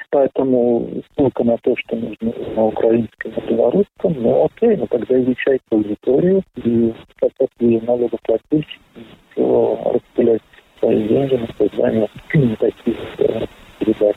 Поэтому 0.09 0.87
ссылка 1.15 1.43
на 1.43 1.57
то, 1.57 1.75
что 1.77 1.95
нужно 1.95 2.33
на 2.55 2.65
украинском, 2.65 3.31
на 3.35 3.41
белорусском, 3.41 4.13
ну 4.17 4.45
окей, 4.45 4.75
но 4.77 4.87
тогда 4.87 5.21
изучайте 5.21 5.63
аудиторию 5.71 6.43
и 6.55 6.93
как 7.19 7.31
вы 7.59 7.81
налогоплательщики, 7.81 8.79
распылять 9.35 10.41
свои 10.79 11.07
деньги 11.07 11.35
на 11.35 11.47
создание 11.57 12.09
таких 12.59 12.97
э, 13.19 13.45
передач. 13.79 14.15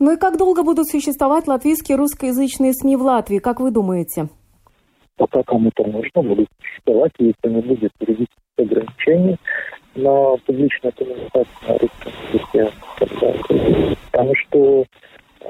Ну 0.00 0.12
и 0.12 0.16
как 0.16 0.36
долго 0.36 0.62
будут 0.62 0.88
существовать 0.88 1.46
латвийские 1.46 1.96
русскоязычные 1.96 2.72
СМИ 2.72 2.96
в 2.96 3.02
Латвии, 3.02 3.38
как 3.38 3.60
вы 3.60 3.70
думаете? 3.70 4.28
Пока 5.16 5.42
кому-то 5.42 5.84
нужно, 5.84 6.22
будут 6.22 6.48
существовать, 6.60 7.12
если 7.18 7.48
не 7.48 7.60
будет 7.60 7.92
юридических 8.00 8.38
ограничений 8.58 9.36
на 9.94 10.36
публичную 10.46 10.92
коммуникацию 10.92 11.46
на 11.68 11.78
русском 11.78 12.12
языке. 12.32 12.70
Потому 14.10 14.34
что, 14.36 14.84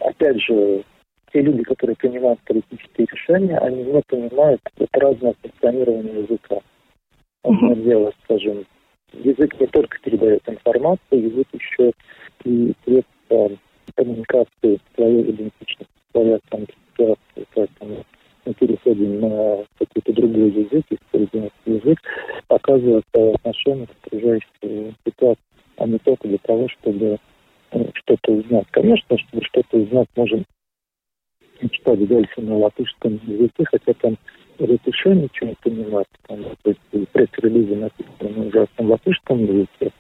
опять 0.01 0.41
же, 0.41 0.85
те 1.33 1.41
люди, 1.41 1.63
которые 1.63 1.97
принимают 1.97 2.41
политические 2.41 3.07
решения, 3.11 3.59
они 3.59 3.85
не 3.85 4.03
понимают 4.07 4.61
это 4.77 5.01
разное 5.01 5.35
функционирование 5.41 6.23
языка. 6.23 6.59
Одно 7.45 7.75
дело, 7.75 8.13
скажем, 8.25 8.65
язык 9.13 9.59
не 9.61 9.67
только 9.67 9.99
передает 10.01 10.43
информацию, 10.49 11.23
язык 11.23 11.47
еще 11.53 11.93
и 12.45 12.73
средство 12.85 13.51
коммуникации 13.95 14.81
своей 14.95 15.23
идентичности, 15.23 15.93
своей 16.13 16.39
ситуации. 16.49 17.47
Поэтому 17.55 18.05
мы 18.45 18.55
переходим 18.55 19.21
на 19.21 19.65
какой-то 19.79 20.13
другой 20.13 20.51
язык, 20.51 20.85
используем 20.91 21.51
язык, 21.67 21.99
показывает 22.49 23.05
отношение 23.13 23.87
к 23.87 24.07
окружающей 24.07 24.95
ситуации, 25.07 25.43
а 25.77 25.87
не 25.87 25.99
только 25.99 26.29
для 26.29 26.39
того, 26.39 26.69
чтобы 26.69 27.19
э, 27.71 27.85
что-то 27.95 28.33
узнать. 28.33 28.67
Конечно, 28.71 29.19
чтобы 29.19 29.45
что-то 29.45 29.79
узнать, 29.79 30.09
можем 30.17 30.45
читать 31.71 32.09
дальше 32.09 32.41
на 32.41 32.59
латышском 32.59 33.21
языке, 33.27 33.65
хотя 33.65 33.95
там 33.95 34.17
еще 34.59 35.15
ничего 35.15 35.51
не 35.51 35.57
понимать, 35.63 36.07
потому 36.23 36.55
что 36.61 36.75
пресс-релизы 37.13 37.77
написаны 37.77 38.31
на 38.37 38.47
ужасном 38.47 38.91
латышском 38.91 39.39
языке, 39.45 39.93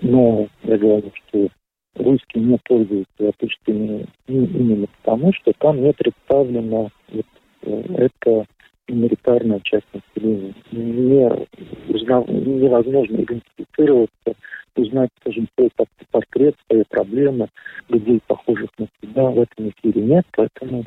но 0.00 0.48
я 0.62 0.78
говорю, 0.78 1.10
что 1.14 1.48
русский 1.94 2.40
не 2.40 2.58
пользуется 2.64 3.10
латышскими 3.18 4.06
именно 4.28 4.86
потому, 5.02 5.32
что 5.34 5.52
там 5.58 5.82
не 5.82 5.92
представлена 5.92 6.88
вот, 7.12 7.26
э, 7.62 7.82
эта 7.96 8.46
миноритарная 8.88 9.60
часть 9.60 9.86
населения. 9.92 10.54
Не 10.72 11.94
узнав, 11.94 12.28
невозможно 12.28 13.16
идентифицироваться, 13.16 14.34
узнать, 14.76 15.10
скажем, 15.20 15.48
свой 15.54 15.70
портрет, 16.10 16.54
свои 16.66 16.84
проблемы, 16.88 17.48
людей, 17.88 18.20
похожих 18.26 18.70
на 18.78 18.88
себя 19.02 19.24
в 19.24 19.40
этом 19.40 19.70
эфире 19.70 20.02
нет, 20.02 20.26
поэтому 20.32 20.84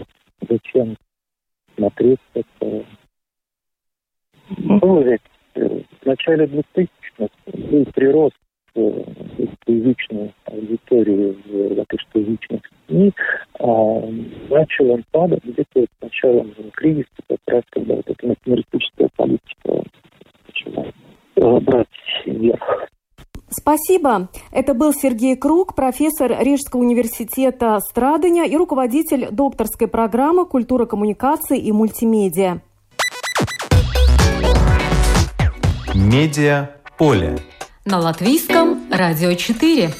зачем 0.49 0.95
смотреть 1.75 2.19
это? 2.33 2.85
Ну, 4.57 5.01
ведь 5.01 5.21
в 5.55 6.05
начале 6.05 6.45
2000-х 6.45 7.29
был 7.45 7.85
прирост 7.93 8.35
русскоязычной 8.75 10.33
аудитории 10.45 11.37
в 11.45 11.77
латышскоязычных 11.77 12.61
СМИ, 12.87 13.11
а, 13.59 14.01
начал 14.49 14.91
он 14.91 15.03
падать 15.11 15.43
где-то 15.43 15.83
с 15.83 16.01
началом 16.01 16.53
кризиса, 16.73 17.07
как 17.27 17.39
раз 17.47 17.63
когда 17.69 17.95
вот 17.95 18.09
эта 18.09 18.27
националистическая 18.27 19.09
политика 19.15 19.83
начала 20.47 20.85
э, 21.35 21.59
брать 21.61 21.87
вверх. 22.25 22.87
Спасибо. 23.49 24.29
Это 24.51 24.73
был 24.73 24.93
Сергей 24.93 25.35
Круг, 25.35 25.75
профессор 25.75 26.31
Рижского 26.39 26.81
университета 26.81 27.79
Страдания 27.79 28.45
и 28.45 28.55
руководитель 28.55 29.27
докторской 29.29 29.89
программы 29.89 30.45
«Культура 30.45 30.85
коммуникации 30.85 31.59
и 31.59 31.71
мультимедиа». 31.73 32.61
Медиа 35.93 36.69
поле. 36.97 37.35
На 37.83 37.97
латвийском 37.97 38.91
радио 38.91 39.33
4. 39.33 39.91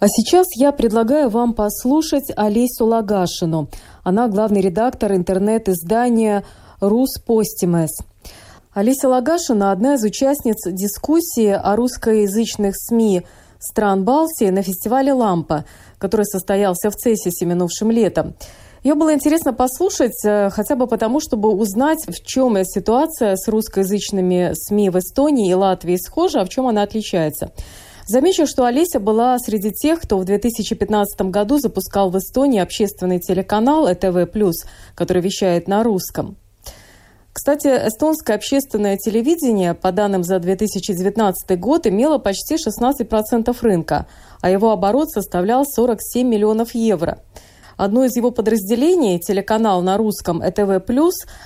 А 0.00 0.08
сейчас 0.08 0.48
я 0.56 0.72
предлагаю 0.72 1.30
вам 1.30 1.54
послушать 1.54 2.32
Олесю 2.34 2.86
Лагашину. 2.86 3.68
Она 4.02 4.26
главный 4.26 4.60
редактор 4.60 5.12
интернет-издания 5.12 6.42
«Руспостимес». 6.80 7.90
Олеся 8.72 9.08
Лагашина– 9.08 9.70
одна 9.72 9.94
из 9.94 10.02
участниц 10.02 10.66
дискуссии 10.66 11.50
о 11.50 11.76
русскоязычных 11.76 12.74
СМИ 12.76 13.22
стран 13.60 14.04
Балтии 14.04 14.50
на 14.50 14.62
фестивале 14.62 15.12
«Лампа», 15.12 15.66
который 15.98 16.26
состоялся 16.26 16.90
в 16.90 16.96
Цесисе 16.96 17.46
минувшим 17.46 17.92
летом. 17.92 18.34
Ее 18.84 18.96
было 18.96 19.14
интересно 19.14 19.54
послушать, 19.54 20.22
э, 20.26 20.50
хотя 20.50 20.76
бы 20.76 20.86
потому, 20.86 21.18
чтобы 21.18 21.48
узнать, 21.48 22.04
в 22.06 22.22
чем 22.22 22.62
ситуация 22.64 23.34
с 23.34 23.48
русскоязычными 23.48 24.50
СМИ 24.52 24.90
в 24.90 24.98
Эстонии 24.98 25.50
и 25.50 25.54
Латвии 25.54 25.96
схожа, 25.96 26.42
а 26.42 26.44
в 26.44 26.50
чем 26.50 26.66
она 26.66 26.82
отличается. 26.82 27.50
Замечу, 28.06 28.46
что 28.46 28.66
Олеся 28.66 29.00
была 29.00 29.38
среди 29.38 29.72
тех, 29.72 30.02
кто 30.02 30.18
в 30.18 30.26
2015 30.26 31.30
году 31.30 31.56
запускал 31.56 32.10
в 32.10 32.18
Эстонии 32.18 32.60
общественный 32.60 33.20
телеканал 33.20 33.90
ЭТВ+, 33.90 34.28
который 34.94 35.22
вещает 35.22 35.66
на 35.66 35.82
русском. 35.82 36.36
Кстати, 37.32 37.68
эстонское 37.68 38.36
общественное 38.36 38.98
телевидение, 38.98 39.72
по 39.72 39.92
данным 39.92 40.22
за 40.22 40.38
2019 40.38 41.58
год, 41.58 41.86
имело 41.86 42.18
почти 42.18 42.56
16% 42.56 43.56
рынка, 43.62 44.06
а 44.42 44.50
его 44.50 44.72
оборот 44.72 45.10
составлял 45.10 45.64
47 45.64 46.28
миллионов 46.28 46.74
евро. 46.74 47.20
Одно 47.76 48.04
из 48.04 48.16
его 48.16 48.30
подразделений, 48.30 49.18
телеканал 49.18 49.82
на 49.82 49.96
русском 49.96 50.42
ЭТВ+, 50.42 50.82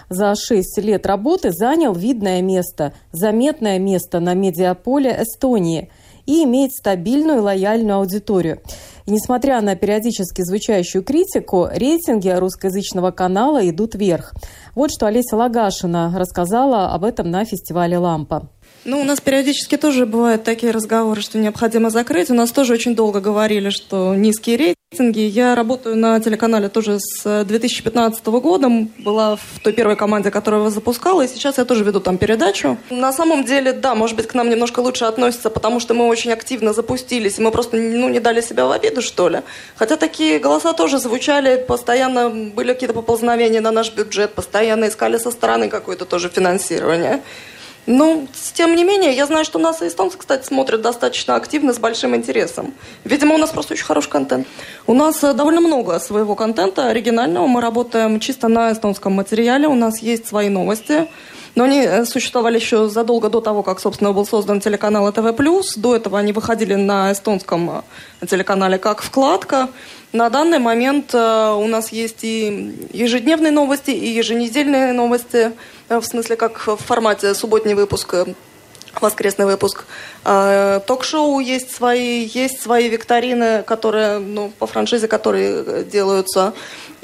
за 0.08 0.34
6 0.34 0.78
лет 0.78 1.06
работы 1.06 1.50
занял 1.52 1.94
видное 1.94 2.42
место, 2.42 2.92
заметное 3.12 3.78
место 3.78 4.20
на 4.20 4.34
медиаполе 4.34 5.16
Эстонии 5.22 5.90
и 6.26 6.44
имеет 6.44 6.72
стабильную 6.72 7.42
лояльную 7.42 7.96
аудиторию. 7.96 8.60
И 9.06 9.10
несмотря 9.10 9.62
на 9.62 9.74
периодически 9.74 10.42
звучащую 10.42 11.02
критику, 11.02 11.66
рейтинги 11.72 12.28
русскоязычного 12.28 13.10
канала 13.10 13.66
идут 13.68 13.94
вверх. 13.94 14.34
Вот 14.74 14.90
что 14.92 15.06
Олеся 15.06 15.36
Лагашина 15.36 16.14
рассказала 16.14 16.92
об 16.92 17.04
этом 17.04 17.30
на 17.30 17.46
фестивале 17.46 17.96
«Лампа». 17.96 18.50
Ну, 18.84 19.00
у 19.00 19.04
нас 19.04 19.20
периодически 19.20 19.76
тоже 19.76 20.06
бывают 20.06 20.44
такие 20.44 20.72
разговоры, 20.72 21.20
что 21.20 21.38
необходимо 21.38 21.90
закрыть. 21.90 22.30
У 22.30 22.34
нас 22.34 22.50
тоже 22.52 22.72
очень 22.72 22.94
долго 22.94 23.20
говорили, 23.20 23.70
что 23.70 24.14
низкие 24.14 24.56
рейтинги. 24.56 25.20
Я 25.20 25.54
работаю 25.54 25.96
на 25.96 26.20
телеканале 26.20 26.68
тоже 26.68 26.98
с 27.00 27.44
2015 27.44 28.24
года. 28.26 28.70
Была 28.98 29.36
в 29.36 29.60
той 29.62 29.72
первой 29.72 29.96
команде, 29.96 30.30
которую 30.30 30.64
я 30.64 30.70
запускала, 30.70 31.22
и 31.22 31.28
сейчас 31.28 31.58
я 31.58 31.64
тоже 31.64 31.84
веду 31.84 32.00
там 32.00 32.18
передачу. 32.18 32.78
На 32.90 33.12
самом 33.12 33.44
деле, 33.44 33.72
да, 33.72 33.94
может 33.94 34.16
быть, 34.16 34.26
к 34.26 34.34
нам 34.34 34.48
немножко 34.48 34.80
лучше 34.80 35.04
относятся, 35.04 35.50
потому 35.50 35.80
что 35.80 35.94
мы 35.94 36.06
очень 36.06 36.32
активно 36.32 36.72
запустились, 36.72 37.38
и 37.38 37.42
мы 37.42 37.50
просто 37.50 37.76
ну, 37.76 38.08
не 38.08 38.20
дали 38.20 38.40
себя 38.40 38.66
в 38.66 38.70
обиду, 38.70 39.02
что 39.02 39.28
ли. 39.28 39.40
Хотя 39.76 39.96
такие 39.96 40.38
голоса 40.38 40.72
тоже 40.72 40.98
звучали, 40.98 41.62
постоянно 41.66 42.30
были 42.30 42.72
какие-то 42.72 42.94
поползновения 42.94 43.60
на 43.60 43.72
наш 43.72 43.92
бюджет, 43.92 44.34
постоянно 44.34 44.88
искали 44.88 45.18
со 45.18 45.30
стороны 45.30 45.68
какое-то 45.68 46.04
тоже 46.04 46.28
финансирование. 46.28 47.20
Ну, 47.90 48.28
тем 48.52 48.76
не 48.76 48.84
менее, 48.84 49.14
я 49.14 49.24
знаю, 49.24 49.46
что 49.46 49.58
нас 49.58 49.80
и 49.80 49.86
эстонцы, 49.86 50.18
кстати, 50.18 50.44
смотрят 50.44 50.82
достаточно 50.82 51.36
активно, 51.36 51.72
с 51.72 51.78
большим 51.78 52.14
интересом. 52.14 52.74
Видимо, 53.04 53.34
у 53.34 53.38
нас 53.38 53.48
просто 53.48 53.72
очень 53.72 53.86
хороший 53.86 54.10
контент. 54.10 54.46
У 54.86 54.92
нас 54.92 55.24
э, 55.24 55.32
довольно 55.32 55.62
много 55.62 55.98
своего 55.98 56.34
контента 56.34 56.88
оригинального. 56.88 57.46
Мы 57.46 57.62
работаем 57.62 58.20
чисто 58.20 58.48
на 58.48 58.72
эстонском 58.72 59.14
материале. 59.14 59.68
У 59.68 59.74
нас 59.74 60.00
есть 60.00 60.26
свои 60.26 60.50
новости. 60.50 61.08
Но 61.58 61.64
они 61.64 61.80
э, 61.80 62.04
существовали 62.04 62.56
еще 62.56 62.88
задолго 62.88 63.28
до 63.28 63.40
того, 63.40 63.64
как, 63.64 63.80
собственно, 63.80 64.12
был 64.12 64.24
создан 64.24 64.60
телеканал 64.60 65.12
ТВ+. 65.12 65.34
До 65.76 65.96
этого 65.96 66.16
они 66.16 66.32
выходили 66.32 66.74
на 66.74 67.10
эстонском 67.10 67.82
э, 68.20 68.26
телеканале 68.26 68.78
как 68.78 69.02
вкладка. 69.02 69.68
На 70.12 70.30
данный 70.30 70.60
момент 70.60 71.12
у 71.14 71.66
нас 71.66 71.90
есть 71.90 72.22
и 72.22 72.88
ежедневные 72.92 73.50
новости, 73.50 73.90
и 73.90 74.06
еженедельные 74.06 74.92
новости– 74.92 75.50
в 75.88 76.02
смысле 76.02 76.36
как 76.36 76.64
в 76.66 76.76
формате 76.76 77.34
субботний 77.34 77.74
выпуск, 77.74 78.14
э, 78.14 78.26
воскресный 79.00 79.46
выпуск. 79.46 79.84
Ток-шоу 80.24 81.40
есть 81.40 81.74
свои, 81.74 82.24
есть 82.24 82.60
свои 82.60 82.88
викторины, 82.88 83.62
которые, 83.62 84.18
ну, 84.18 84.52
по 84.58 84.66
франшизе, 84.66 85.08
которые 85.08 85.64
э, 85.66 85.84
делаются. 85.84 86.52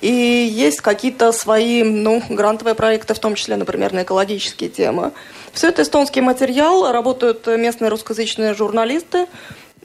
И 0.04 0.12
есть 0.52 0.82
какие-то 0.82 1.32
свои, 1.32 1.82
ну, 1.82 2.22
грантовые 2.28 2.74
проекты, 2.74 3.14
в 3.14 3.18
том 3.18 3.36
числе, 3.36 3.56
например, 3.56 3.94
на 3.94 4.02
экологические 4.02 4.68
темы. 4.68 5.12
Все 5.54 5.68
это 5.68 5.80
эстонский 5.80 6.20
материал, 6.20 6.92
работают 6.92 7.46
местные 7.46 7.88
русскоязычные 7.88 8.52
журналисты. 8.52 9.26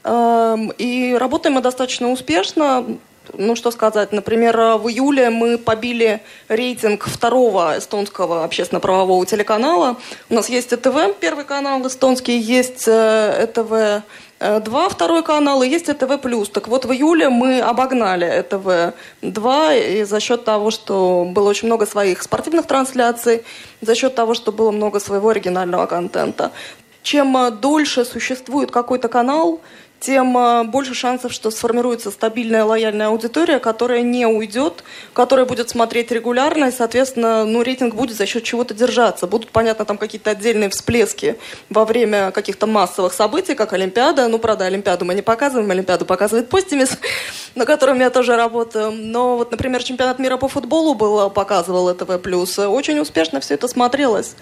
И 0.06 1.16
работаем 1.18 1.54
мы 1.54 1.62
достаточно 1.62 2.10
успешно 2.10 2.84
ну 3.34 3.56
что 3.56 3.70
сказать, 3.70 4.12
например, 4.12 4.56
в 4.78 4.88
июле 4.88 5.30
мы 5.30 5.58
побили 5.58 6.20
рейтинг 6.48 7.06
второго 7.06 7.78
эстонского 7.78 8.44
общественно-правового 8.44 9.26
телеканала. 9.26 9.96
У 10.28 10.34
нас 10.34 10.48
есть 10.48 10.72
ЭТВ, 10.72 11.18
первый 11.20 11.44
канал 11.44 11.86
эстонский, 11.86 12.38
есть 12.38 12.86
э, 12.86 13.44
ЭТВ 13.44 14.04
э, 14.40 14.60
два 14.60 14.88
второй 14.88 15.22
канал 15.22 15.62
и 15.62 15.68
есть 15.68 15.88
ЭТВ. 15.88 16.50
Так 16.52 16.68
вот 16.68 16.84
в 16.84 16.92
июле 16.92 17.28
мы 17.28 17.60
обогнали 17.60 18.26
ЭТВ 18.26 18.94
2 19.22 19.74
и 19.74 20.04
за 20.04 20.20
счет 20.20 20.44
того, 20.44 20.70
что 20.70 21.24
было 21.28 21.48
очень 21.48 21.66
много 21.66 21.86
своих 21.86 22.22
спортивных 22.22 22.66
трансляций, 22.66 23.42
за 23.80 23.94
счет 23.94 24.14
того, 24.14 24.34
что 24.34 24.52
было 24.52 24.70
много 24.70 25.00
своего 25.00 25.28
оригинального 25.28 25.86
контента. 25.86 26.52
Чем 27.02 27.36
э, 27.36 27.50
дольше 27.50 28.04
существует 28.04 28.70
какой-то 28.70 29.08
канал, 29.08 29.60
тем 30.00 30.36
а, 30.36 30.64
больше 30.64 30.94
шансов, 30.94 31.32
что 31.32 31.50
сформируется 31.50 32.10
стабильная 32.10 32.64
лояльная 32.64 33.08
аудитория, 33.08 33.58
которая 33.58 34.02
не 34.02 34.26
уйдет, 34.26 34.82
которая 35.12 35.44
будет 35.44 35.68
смотреть 35.68 36.10
регулярно, 36.10 36.66
и, 36.66 36.72
соответственно, 36.72 37.44
ну, 37.44 37.62
рейтинг 37.62 37.94
будет 37.94 38.16
за 38.16 38.26
счет 38.26 38.42
чего-то 38.42 38.72
держаться. 38.72 39.26
Будут, 39.26 39.50
понятно, 39.50 39.84
там 39.84 39.98
какие-то 39.98 40.30
отдельные 40.30 40.70
всплески 40.70 41.36
во 41.68 41.84
время 41.84 42.30
каких-то 42.30 42.66
массовых 42.66 43.12
событий, 43.12 43.54
как 43.54 43.74
Олимпиада. 43.74 44.26
Ну, 44.28 44.38
правда, 44.38 44.64
Олимпиаду 44.64 45.04
мы 45.04 45.14
не 45.14 45.22
показываем, 45.22 45.70
Олимпиаду 45.70 46.06
показывает 46.06 46.48
Постимис, 46.48 46.96
на 47.54 47.66
котором 47.66 48.00
я 48.00 48.08
тоже 48.08 48.36
работаю. 48.36 48.92
Но 48.92 49.36
вот, 49.36 49.50
например, 49.50 49.82
чемпионат 49.82 50.18
мира 50.18 50.38
по 50.38 50.48
футболу 50.48 50.94
был, 50.94 51.28
показывал 51.28 51.94
ТВ+. 51.94 52.10
Очень 52.66 53.00
успешно 53.00 53.40
все 53.40 53.54
это 53.54 53.68
смотрелось. 53.68 54.34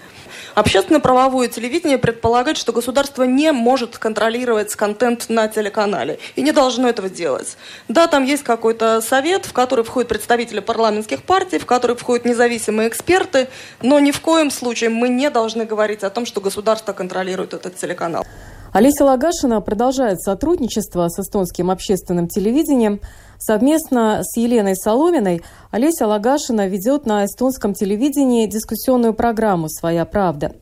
Общественно-правовое 0.55 1.47
телевидение 1.47 1.97
предполагает, 1.97 2.57
что 2.57 2.71
государство 2.71 3.23
не 3.23 3.51
может 3.51 3.97
контролировать 3.97 4.75
контент 4.75 5.27
на 5.29 5.48
телеканале 5.49 6.19
и 6.35 6.41
не 6.41 6.51
должно 6.51 6.87
этого 6.87 7.09
делать. 7.09 7.57
Да, 7.87 8.07
там 8.07 8.23
есть 8.23 8.43
какой-то 8.43 9.01
совет, 9.01 9.45
в 9.45 9.53
который 9.53 9.83
входят 9.83 10.07
представители 10.09 10.59
парламентских 10.59 11.23
партий, 11.23 11.59
в 11.59 11.65
который 11.65 11.95
входят 11.95 12.25
независимые 12.25 12.87
эксперты, 12.87 13.49
но 13.81 13.99
ни 13.99 14.11
в 14.11 14.21
коем 14.21 14.51
случае 14.51 14.89
мы 14.89 15.09
не 15.09 15.29
должны 15.29 15.65
говорить 15.65 16.03
о 16.03 16.09
том, 16.09 16.25
что 16.25 16.41
государство 16.41 16.93
контролирует 16.93 17.53
этот 17.53 17.75
телеканал. 17.75 18.25
Олеся 18.71 19.03
Лагашина 19.03 19.61
продолжает 19.61 20.21
сотрудничество 20.21 21.09
с 21.09 21.19
эстонским 21.19 21.71
общественным 21.71 22.27
телевидением. 22.27 23.01
Совместно 23.39 24.19
с 24.21 24.37
Еленой 24.37 24.75
Соломиной 24.75 25.41
Олеся 25.71 26.05
Лагашина 26.05 26.67
ведет 26.67 27.05
на 27.05 27.25
эстонском 27.25 27.73
телевидении 27.73 28.45
дискуссионную 28.45 29.13
программу 29.13 29.69
«Своя 29.69 30.05
правда». 30.05 30.53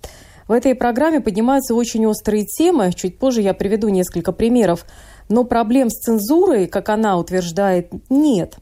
В 0.47 0.51
этой 0.53 0.75
программе 0.75 1.19
поднимаются 1.19 1.75
очень 1.75 2.05
острые 2.05 2.45
темы. 2.45 2.93
Чуть 2.93 3.19
позже 3.19 3.41
я 3.41 3.53
приведу 3.53 3.89
несколько 3.89 4.31
примеров. 4.31 4.85
Но 5.29 5.43
проблем 5.43 5.89
с 5.89 5.99
цензурой, 5.99 6.67
как 6.67 6.89
она 6.89 7.17
утверждает, 7.17 7.91
нет. 8.09 8.55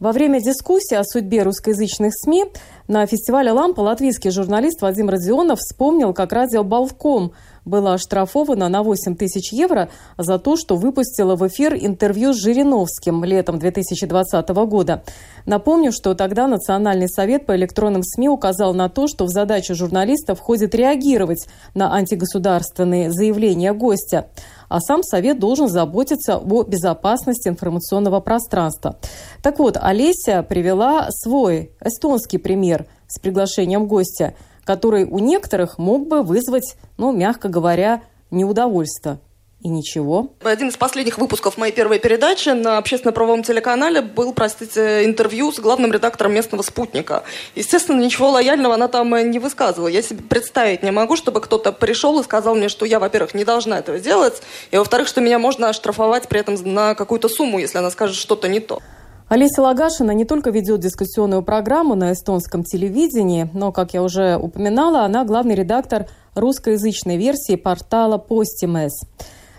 Во 0.00 0.12
время 0.12 0.40
дискуссии 0.40 0.94
о 0.94 1.02
судьбе 1.02 1.42
русскоязычных 1.42 2.12
СМИ 2.14 2.46
на 2.86 3.04
фестивале 3.06 3.50
«Лампа» 3.50 3.80
латвийский 3.80 4.30
журналист 4.30 4.80
Вадим 4.80 5.08
Родионов 5.08 5.58
вспомнил, 5.58 6.14
как 6.14 6.32
радио 6.32 6.62
«Балком» 6.62 7.32
было 7.68 7.94
оштрафовано 7.94 8.68
на 8.68 8.82
8 8.82 9.16
тысяч 9.16 9.52
евро 9.52 9.88
за 10.16 10.38
то, 10.38 10.56
что 10.56 10.76
выпустила 10.76 11.36
в 11.36 11.46
эфир 11.46 11.74
интервью 11.74 12.32
с 12.32 12.42
Жириновским 12.42 13.24
летом 13.24 13.58
2020 13.58 14.48
года. 14.48 15.02
Напомню, 15.46 15.92
что 15.92 16.14
тогда 16.14 16.46
Национальный 16.46 17.08
совет 17.08 17.46
по 17.46 17.54
электронным 17.56 18.02
СМИ 18.02 18.28
указал 18.28 18.74
на 18.74 18.88
то, 18.88 19.06
что 19.06 19.24
в 19.24 19.28
задачу 19.28 19.74
журналистов 19.74 20.38
входит 20.38 20.74
реагировать 20.74 21.46
на 21.74 21.94
антигосударственные 21.94 23.10
заявления 23.12 23.72
гостя 23.72 24.28
а 24.68 24.80
сам 24.80 25.02
Совет 25.02 25.38
должен 25.38 25.68
заботиться 25.68 26.36
о 26.36 26.62
безопасности 26.62 27.48
информационного 27.48 28.20
пространства. 28.20 28.98
Так 29.42 29.58
вот, 29.58 29.78
Олеся 29.80 30.42
привела 30.42 31.08
свой 31.10 31.72
эстонский 31.80 32.38
пример 32.38 32.86
с 33.06 33.18
приглашением 33.18 33.86
гостя– 33.86 34.34
который 34.68 35.04
у 35.04 35.18
некоторых 35.18 35.78
мог 35.78 36.08
бы 36.08 36.22
вызвать, 36.22 36.76
ну, 36.98 37.10
мягко 37.10 37.48
говоря, 37.48 38.02
неудовольствие. 38.30 39.18
И 39.62 39.68
ничего. 39.68 40.34
Один 40.42 40.68
из 40.68 40.76
последних 40.76 41.16
выпусков 41.16 41.56
моей 41.56 41.72
первой 41.72 41.98
передачи 41.98 42.50
на 42.50 42.76
общественно-правовом 42.76 43.42
телеканале 43.42 44.02
был, 44.02 44.34
простите, 44.34 45.06
интервью 45.06 45.50
с 45.52 45.58
главным 45.58 45.90
редактором 45.90 46.34
местного 46.34 46.60
«Спутника». 46.60 47.22
Естественно, 47.54 47.98
ничего 47.98 48.28
лояльного 48.28 48.74
она 48.74 48.88
там 48.88 49.30
не 49.30 49.38
высказывала. 49.38 49.88
Я 49.88 50.02
себе 50.02 50.22
представить 50.22 50.82
не 50.82 50.90
могу, 50.90 51.16
чтобы 51.16 51.40
кто-то 51.40 51.72
пришел 51.72 52.20
и 52.20 52.22
сказал 52.22 52.54
мне, 52.54 52.68
что 52.68 52.84
я, 52.84 53.00
во-первых, 53.00 53.32
не 53.32 53.44
должна 53.44 53.78
этого 53.78 53.98
делать, 53.98 54.42
и, 54.70 54.76
во-вторых, 54.76 55.08
что 55.08 55.22
меня 55.22 55.38
можно 55.38 55.70
оштрафовать 55.70 56.28
при 56.28 56.40
этом 56.40 56.56
на 56.74 56.94
какую-то 56.94 57.30
сумму, 57.30 57.58
если 57.58 57.78
она 57.78 57.90
скажет 57.90 58.16
что-то 58.16 58.48
не 58.48 58.60
то. 58.60 58.80
Олеся 59.28 59.60
Лагашина 59.60 60.12
не 60.12 60.24
только 60.24 60.48
ведет 60.48 60.80
дискуссионную 60.80 61.42
программу 61.42 61.94
на 61.94 62.12
эстонском 62.12 62.64
телевидении, 62.64 63.50
но, 63.52 63.72
как 63.72 63.92
я 63.92 64.02
уже 64.02 64.38
упоминала, 64.38 65.02
она 65.04 65.24
главный 65.26 65.54
редактор 65.54 66.06
русскоязычной 66.34 67.18
версии 67.18 67.56
портала 67.56 68.16
«Постимес». 68.16 68.92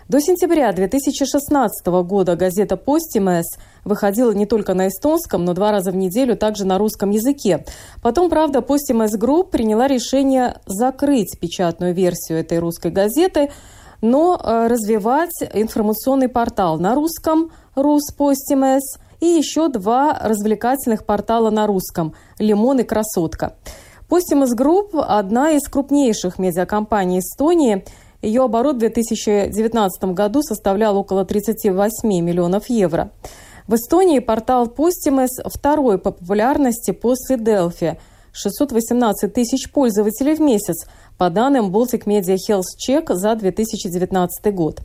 До 0.08 0.20
сентября 0.20 0.72
2016 0.72 1.86
года 1.86 2.34
газета 2.34 2.76
«Постимес» 2.76 3.46
выходила 3.84 4.32
не 4.32 4.44
только 4.44 4.74
на 4.74 4.88
эстонском, 4.88 5.44
но 5.44 5.54
два 5.54 5.70
раза 5.70 5.92
в 5.92 5.96
неделю 5.96 6.36
также 6.36 6.66
на 6.66 6.76
русском 6.76 7.10
языке. 7.10 7.64
Потом, 8.02 8.28
правда, 8.28 8.62
«Postimees 8.62 9.12
Grupp» 9.12 9.52
приняла 9.52 9.86
решение 9.86 10.56
закрыть 10.66 11.38
печатную 11.38 11.94
версию 11.94 12.40
этой 12.40 12.58
русской 12.58 12.90
газеты, 12.90 13.52
но 14.02 14.36
э, 14.36 14.66
развивать 14.66 15.44
информационный 15.54 16.28
портал 16.28 16.80
на 16.80 16.96
русском 16.96 17.52
«Rus 17.76 18.10
Postimees» 18.10 18.98
и 19.20 19.26
еще 19.26 19.68
два 19.68 20.18
развлекательных 20.20 21.04
портала 21.04 21.50
на 21.50 21.66
русском 21.66 22.14
«Limon» 22.38 22.80
и 22.80 22.82
«Красотка». 22.82 23.54
Постимас 24.08 24.54
Групп– 24.54 24.94
одна 24.94 25.52
из 25.52 25.68
крупнейших 25.68 26.38
медиакомпаний 26.38 27.20
Эстонии. 27.20 27.84
Ее 28.22 28.42
оборот 28.42 28.76
в 28.76 28.80
2019 28.80 30.04
году 30.14 30.42
составлял 30.42 30.96
около 30.96 31.24
38 31.24 32.08
миллионов 32.20 32.68
евро. 32.68 33.12
В 33.68 33.74
Эстонии 33.74 34.18
портал 34.18 34.66
Постимес 34.66 35.30
второй 35.46 35.98
по 35.98 36.10
популярности 36.10 36.90
после 36.90 37.36
Делфи– 37.36 37.98
618 38.32 39.32
тысяч 39.32 39.70
пользователей 39.70 40.34
в 40.34 40.40
месяц, 40.40 40.86
по 41.18 41.30
данным 41.30 41.70
Baltic 41.74 42.04
Media 42.04 42.36
Health 42.36 42.62
Check 42.78 43.14
за 43.14 43.34
2019 43.34 44.54
год. 44.54 44.80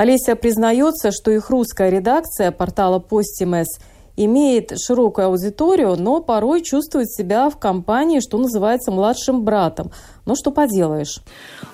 Олеся 0.00 0.34
признается, 0.34 1.10
что 1.12 1.30
их 1.30 1.50
русская 1.50 1.90
редакция 1.90 2.52
портала 2.52 3.00
«Постимес» 3.00 3.68
имеет 4.16 4.72
широкую 4.80 5.26
аудиторию, 5.26 5.94
но 5.98 6.22
порой 6.22 6.62
чувствует 6.62 7.10
себя 7.10 7.50
в 7.50 7.58
компании, 7.58 8.20
что 8.20 8.38
называется, 8.38 8.92
младшим 8.92 9.42
братом. 9.42 9.90
Ну, 10.24 10.36
что 10.36 10.52
поделаешь. 10.52 11.20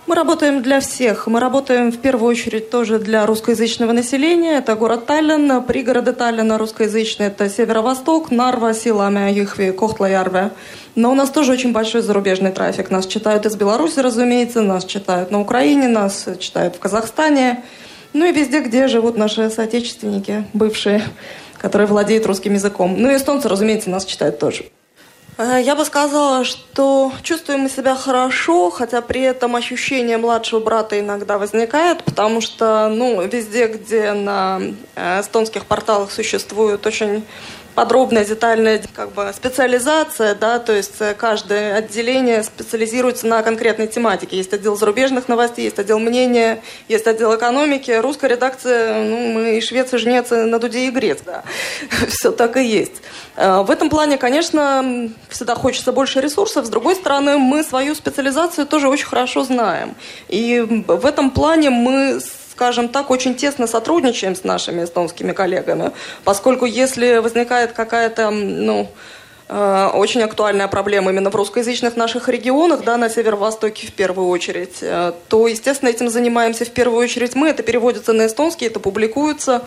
Мы 0.09 0.17
работаем 0.17 0.61
для 0.61 0.81
всех. 0.81 1.29
Мы 1.29 1.39
работаем 1.39 1.93
в 1.93 1.99
первую 1.99 2.31
очередь 2.31 2.69
тоже 2.69 2.99
для 2.99 3.25
русскоязычного 3.27 3.93
населения. 3.93 4.59
Это 4.59 4.75
город 4.75 5.07
Таллин, 5.07 5.63
пригороды 5.63 6.13
Таллина 6.13 6.59
русскоязычные. 6.59 7.29
Это 7.29 7.49
северо-восток, 7.49 8.33
Нарва, 8.33 8.75
Силаме, 8.75 9.33
Юхви, 9.33 9.71
Кохтла-Ярве. 9.71 10.51
Но 10.97 11.13
у 11.13 11.15
нас 11.15 11.31
тоже 11.31 11.53
очень 11.53 11.73
большой 11.73 12.01
зарубежный 12.01 12.51
трафик. 12.51 12.91
Нас 12.91 13.07
читают 13.07 13.47
из 13.47 13.55
Беларуси, 13.55 14.01
разумеется, 14.01 14.63
нас 14.63 14.85
читают 14.85 15.31
на 15.31 15.41
Украине, 15.41 15.87
нас 15.87 16.27
читают 16.41 16.75
в 16.75 16.81
Казахстане. 16.81 17.63
Ну 18.17 18.25
и 18.25 18.33
везде, 18.33 18.61
где 18.61 18.89
живут 18.89 19.19
наши 19.19 19.51
соотечественники, 19.51 20.45
бывшие, 20.55 21.03
которые 21.59 21.87
владеют 21.87 22.25
русским 22.25 22.55
языком. 22.55 22.95
Ну 22.97 23.11
и 23.11 23.17
эстонцы, 23.17 23.47
разумеется, 23.47 23.91
нас 23.91 24.07
читают 24.07 24.39
тоже. 24.39 24.65
Э, 25.37 25.61
я 25.63 25.77
бы 25.77 25.85
сказала, 25.85 26.43
что 26.43 27.13
чувствуем 27.23 27.61
мы 27.61 27.69
себя 27.69 27.95
хорошо, 27.95 28.71
хотя 28.71 29.03
при 29.03 29.21
этом 29.21 29.55
ощущение 29.55 30.17
младшего 30.17 30.61
брата 30.61 30.99
иногда 30.99 31.37
возникает, 31.37 32.05
потому 32.05 32.41
что 32.41 32.89
ну, 32.89 33.21
везде, 33.21 33.67
где 33.67 34.15
на 34.15 34.63
э, 34.95 35.21
эстонских 35.21 35.67
порталах 35.67 36.11
существует 36.11 36.87
очень 36.87 37.23
подробная, 37.77 38.25
детальная 38.25 38.83
как 38.95 39.13
бы, 39.13 39.31
специализация, 39.37 40.35
да, 40.35 40.59
то 40.59 40.73
есть 40.73 40.95
э, 41.01 41.15
каждое 41.15 41.75
отделение 41.75 42.43
специализируется 42.43 43.27
на 43.27 43.43
конкретной 43.43 43.87
тематике. 43.87 44.39
Есть 44.39 44.53
отдел 44.55 44.77
зарубежных 44.77 45.29
новостей, 45.29 45.67
есть 45.67 45.79
отдел 45.79 45.99
мнения, 45.99 46.63
есть 46.89 47.07
отдел 47.07 47.37
экономики. 47.37 47.91
Русская 47.91 48.29
редакция, 48.29 49.05
ну, 49.05 49.33
мы 49.35 49.59
и 49.59 49.61
швец, 49.61 49.93
и 49.93 49.99
жнец, 49.99 50.33
и 50.33 50.37
на 50.37 50.59
дуде 50.59 50.87
и 50.89 50.91
грец, 50.91 51.19
да. 51.25 51.45
Все 52.09 52.33
так 52.33 52.57
и 52.57 52.65
есть. 52.65 53.03
Э, 53.37 53.61
в 53.61 53.71
этом 53.71 53.91
плане, 53.91 54.17
конечно, 54.17 55.11
всегда 55.29 55.55
хочется 55.55 55.93
больше 55.93 56.21
ресурсов. 56.23 56.65
С 56.65 56.71
другой 56.71 56.95
стороны, 56.95 57.37
мы 57.37 57.63
свою 57.63 57.95
специализацию 57.95 58.67
тоже 58.67 58.89
очень 58.89 59.07
хорошо 59.07 59.45
знаем. 59.45 59.95
И 60.29 60.61
в 60.61 61.05
этом 61.05 61.31
плане 61.31 61.69
мы 61.69 62.21
скажем 62.57 62.89
так, 62.89 63.11
очень 63.11 63.35
тесно 63.35 63.67
сотрудничаем 63.67 64.35
с 64.35 64.43
нашими 64.43 64.85
эстонскими 64.85 65.33
коллегами, 65.33 65.91
поскольку 66.25 66.65
если 66.65 67.19
возникает 67.19 67.73
какая-то, 67.73 68.31
ну, 68.31 68.89
э, 69.51 69.91
очень 69.93 70.23
актуальная 70.23 70.67
проблема 70.67 71.11
именно 71.11 71.31
в 71.31 71.35
русскоязычных 71.35 71.97
наших 71.97 72.31
регионах, 72.31 72.83
да, 72.83 72.97
на 72.97 73.11
северо-востоке 73.11 73.89
в 73.89 73.93
первую 73.93 74.29
очередь, 74.29 74.79
э, 74.81 75.13
то, 75.29 75.47
естественно, 75.47 75.91
этим 75.91 76.09
занимаемся 76.09 76.65
в 76.65 76.71
первую 76.71 77.05
очередь 77.05 77.35
мы. 77.35 77.51
Это 77.51 77.63
переводится 77.63 78.15
на 78.15 78.27
эстонский, 78.27 78.65
это 78.65 78.81
публикуется. 78.81 79.61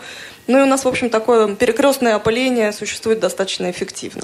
Ну 0.48 0.58
и 0.58 0.62
у 0.62 0.66
нас, 0.66 0.84
в 0.84 0.88
общем, 0.88 1.10
такое 1.10 1.54
перекрестное 1.54 2.16
опыление 2.16 2.72
существует 2.72 3.20
достаточно 3.20 3.70
эффективно. 3.70 4.22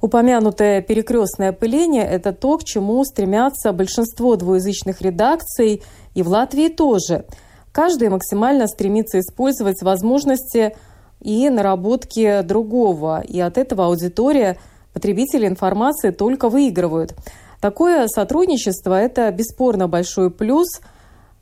Упомянутое 0.00 0.82
перекрестное 0.82 1.48
опыление– 1.48 2.08
это 2.16 2.32
то, 2.32 2.58
к 2.58 2.64
чему 2.64 3.04
стремятся 3.04 3.72
большинство 3.72 4.36
двуязычных 4.36 5.00
редакций, 5.00 5.82
и 6.14 6.22
в 6.22 6.28
Латвии 6.28 6.68
тоже– 6.68 7.24
Каждый 7.72 8.08
максимально 8.08 8.66
стремится 8.66 9.20
использовать 9.20 9.82
возможности 9.82 10.74
и 11.20 11.48
наработки 11.50 12.42
другого, 12.42 13.20
и 13.20 13.40
от 13.40 13.58
этого 13.58 13.86
аудитория, 13.86 14.58
потребители 14.92 15.46
информации 15.46 16.10
только 16.10 16.48
выигрывают. 16.48 17.14
Такое 17.60 18.06
сотрудничество– 18.06 18.98
это 19.00 19.30
бесспорно 19.30 19.88
большой 19.88 20.30
плюс. 20.30 20.68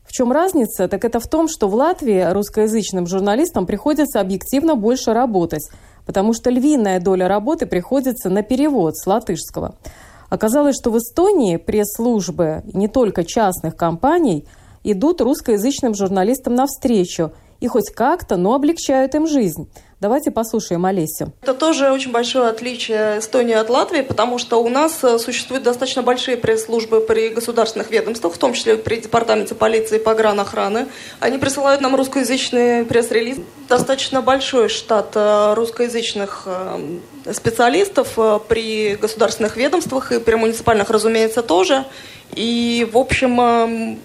В 0.04 0.12
чем 0.12 0.32
разница? 0.32 0.88
Так 0.88 1.04
это 1.04 1.20
в 1.20 1.26
том, 1.26 1.48
что 1.48 1.68
в 1.68 1.74
Латвии 1.74 2.32
русскоязычным 2.32 3.06
журналистам 3.06 3.66
приходится 3.66 4.20
объективно 4.20 4.76
больше 4.76 5.12
работать, 5.12 5.68
потому 6.06 6.32
что 6.32 6.50
львиная 6.50 7.00
доля 7.00 7.28
работы 7.28 7.66
приходится 7.66 8.30
на 8.30 8.42
перевод 8.42 8.96
с 8.96 9.06
латышского. 9.06 9.74
Оказалось, 10.30 10.76
что 10.76 10.90
в 10.90 10.98
Эстонии 10.98 11.56
пресс-службы, 11.56 12.62
не 12.72 12.88
только 12.88 13.24
частных 13.24 13.76
компаний– 13.76 14.46
идут 14.92 15.20
русскоязычным 15.20 15.94
журналистам 15.94 16.54
навстречу 16.54 17.32
и 17.60 17.68
хоть 17.68 17.90
как-то, 17.90 18.36
но 18.36 18.54
облегчают 18.54 19.14
им 19.14 19.26
жизнь. 19.26 19.68
Давайте 19.98 20.30
послушаем 20.30 20.84
Олесю. 20.84 21.32
Это 21.40 21.54
тоже 21.54 21.90
очень 21.90 22.12
большое 22.12 22.48
отличие 22.48 23.18
Эстонии 23.18 23.54
от 23.54 23.70
Латвии, 23.70 24.02
потому 24.02 24.36
что 24.36 24.62
у 24.62 24.68
нас 24.68 25.02
э, 25.02 25.18
существуют 25.18 25.64
достаточно 25.64 26.02
большие 26.02 26.36
пресс-службы 26.36 27.00
при 27.00 27.30
государственных 27.30 27.90
ведомствах, 27.90 28.34
в 28.34 28.38
том 28.38 28.52
числе 28.52 28.76
при 28.76 28.96
департаменте 28.96 29.54
полиции 29.54 29.96
и 29.96 29.98
погранохраны. 29.98 30.88
Они 31.18 31.38
присылают 31.38 31.80
нам 31.80 31.96
русскоязычные 31.96 32.84
пресс-релизы. 32.84 33.42
Достаточно 33.70 34.20
большой 34.20 34.68
штат 34.68 35.12
э, 35.14 35.54
русскоязычных 35.54 36.42
э, 36.44 37.32
специалистов 37.32 38.18
при 38.48 38.96
государственных 38.96 39.56
ведомствах 39.56 40.12
и 40.12 40.20
при 40.20 40.34
муниципальных, 40.34 40.90
разумеется, 40.90 41.42
тоже. 41.42 41.86
И, 42.34 42.86
в 42.92 42.98
общем, 42.98 43.98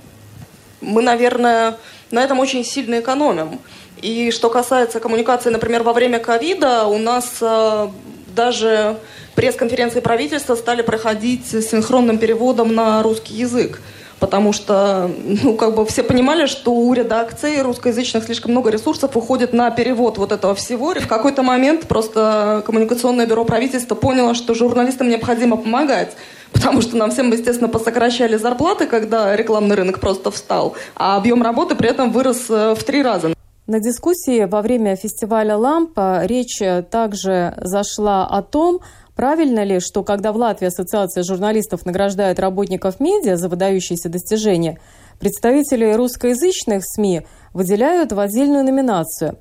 мы, 0.81 1.01
наверное, 1.01 1.77
на 2.11 2.23
этом 2.23 2.39
очень 2.39 2.65
сильно 2.65 2.99
экономим. 2.99 3.59
И 4.01 4.31
что 4.31 4.49
касается 4.49 4.99
коммуникации, 4.99 5.49
например, 5.49 5.83
во 5.83 5.93
время 5.93 6.19
ковида, 6.19 6.85
у 6.85 6.97
нас 6.97 7.37
э, 7.41 7.87
даже 8.35 8.97
пресс-конференции 9.35 9.99
правительства 9.99 10.55
стали 10.55 10.81
проходить 10.81 11.51
с 11.51 11.61
синхронным 11.69 12.17
переводом 12.17 12.73
на 12.73 13.03
русский 13.03 13.35
язык. 13.35 13.79
Потому 14.19 14.53
что, 14.53 15.09
ну, 15.43 15.55
как 15.55 15.73
бы 15.73 15.83
все 15.85 16.03
понимали, 16.03 16.45
что 16.45 16.71
у 16.73 16.93
редакции 16.93 17.59
русскоязычных 17.59 18.23
слишком 18.23 18.51
много 18.51 18.69
ресурсов 18.69 19.17
уходит 19.17 19.51
на 19.51 19.71
перевод 19.71 20.19
вот 20.19 20.31
этого 20.31 20.53
всего. 20.53 20.91
И 20.91 20.99
в 20.99 21.07
какой-то 21.07 21.41
момент 21.41 21.87
просто 21.87 22.61
коммуникационное 22.65 23.25
бюро 23.25 23.45
правительства 23.45 23.95
поняло, 23.95 24.35
что 24.35 24.53
журналистам 24.53 25.09
необходимо 25.09 25.57
помогать. 25.57 26.15
Потому 26.53 26.81
что 26.81 26.97
нам 26.97 27.11
всем, 27.11 27.31
естественно, 27.31 27.69
посокращали 27.69 28.37
зарплаты, 28.37 28.87
когда 28.87 29.35
рекламный 29.35 29.75
рынок 29.75 29.99
просто 29.99 30.31
встал, 30.31 30.75
а 30.95 31.17
объем 31.17 31.41
работы 31.41 31.75
при 31.75 31.89
этом 31.89 32.11
вырос 32.11 32.49
э, 32.49 32.75
в 32.75 32.83
три 32.83 33.01
раза. 33.01 33.33
На 33.67 33.79
дискуссии 33.79 34.45
во 34.45 34.61
время 34.61 34.95
фестиваля 34.95 35.55
«Лампа» 35.55 36.25
речь 36.25 36.59
также 36.89 37.53
зашла 37.57 38.27
о 38.27 38.41
том, 38.41 38.81
Правильно 39.15 39.63
ли, 39.63 39.79
что 39.79 40.03
когда 40.03 40.31
в 40.31 40.37
Латвии 40.37 40.67
Ассоциация 40.67 41.23
журналистов 41.23 41.85
награждает 41.85 42.39
работников 42.39 42.99
медиа 42.99 43.35
за 43.37 43.49
выдающиеся 43.49 44.09
достижения, 44.09 44.79
представители 45.19 45.93
русскоязычных 45.93 46.81
СМИ 46.83 47.27
выделяют 47.53 48.13
в 48.13 48.19
отдельную 48.19 48.63
номинацию? 48.63 49.37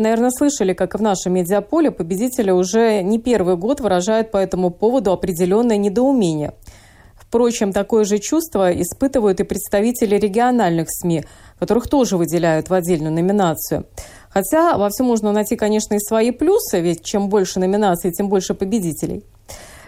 Вы, 0.00 0.04
наверное, 0.04 0.30
слышали, 0.30 0.72
как 0.72 0.94
и 0.94 0.98
в 0.98 1.02
нашем 1.02 1.34
медиаполе 1.34 1.90
победители 1.90 2.50
уже 2.50 3.02
не 3.02 3.18
первый 3.18 3.56
год 3.56 3.80
выражают 3.80 4.30
по 4.30 4.38
этому 4.38 4.70
поводу 4.70 5.12
определенное 5.12 5.76
недоумение. 5.76 6.54
Впрочем, 7.16 7.70
такое 7.74 8.04
же 8.04 8.16
чувство 8.18 8.72
испытывают 8.72 9.40
и 9.40 9.44
представители 9.44 10.16
региональных 10.16 10.86
СМИ, 10.88 11.24
которых 11.58 11.86
тоже 11.86 12.16
выделяют 12.16 12.70
в 12.70 12.72
отдельную 12.72 13.12
номинацию. 13.12 13.84
Хотя 14.30 14.78
во 14.78 14.88
всем 14.88 15.04
можно 15.04 15.32
найти, 15.32 15.54
конечно, 15.54 15.92
и 15.92 15.98
свои 15.98 16.30
плюсы, 16.30 16.80
ведь 16.80 17.04
чем 17.04 17.28
больше 17.28 17.60
номинаций, 17.60 18.10
тем 18.10 18.30
больше 18.30 18.54
победителей. 18.54 19.22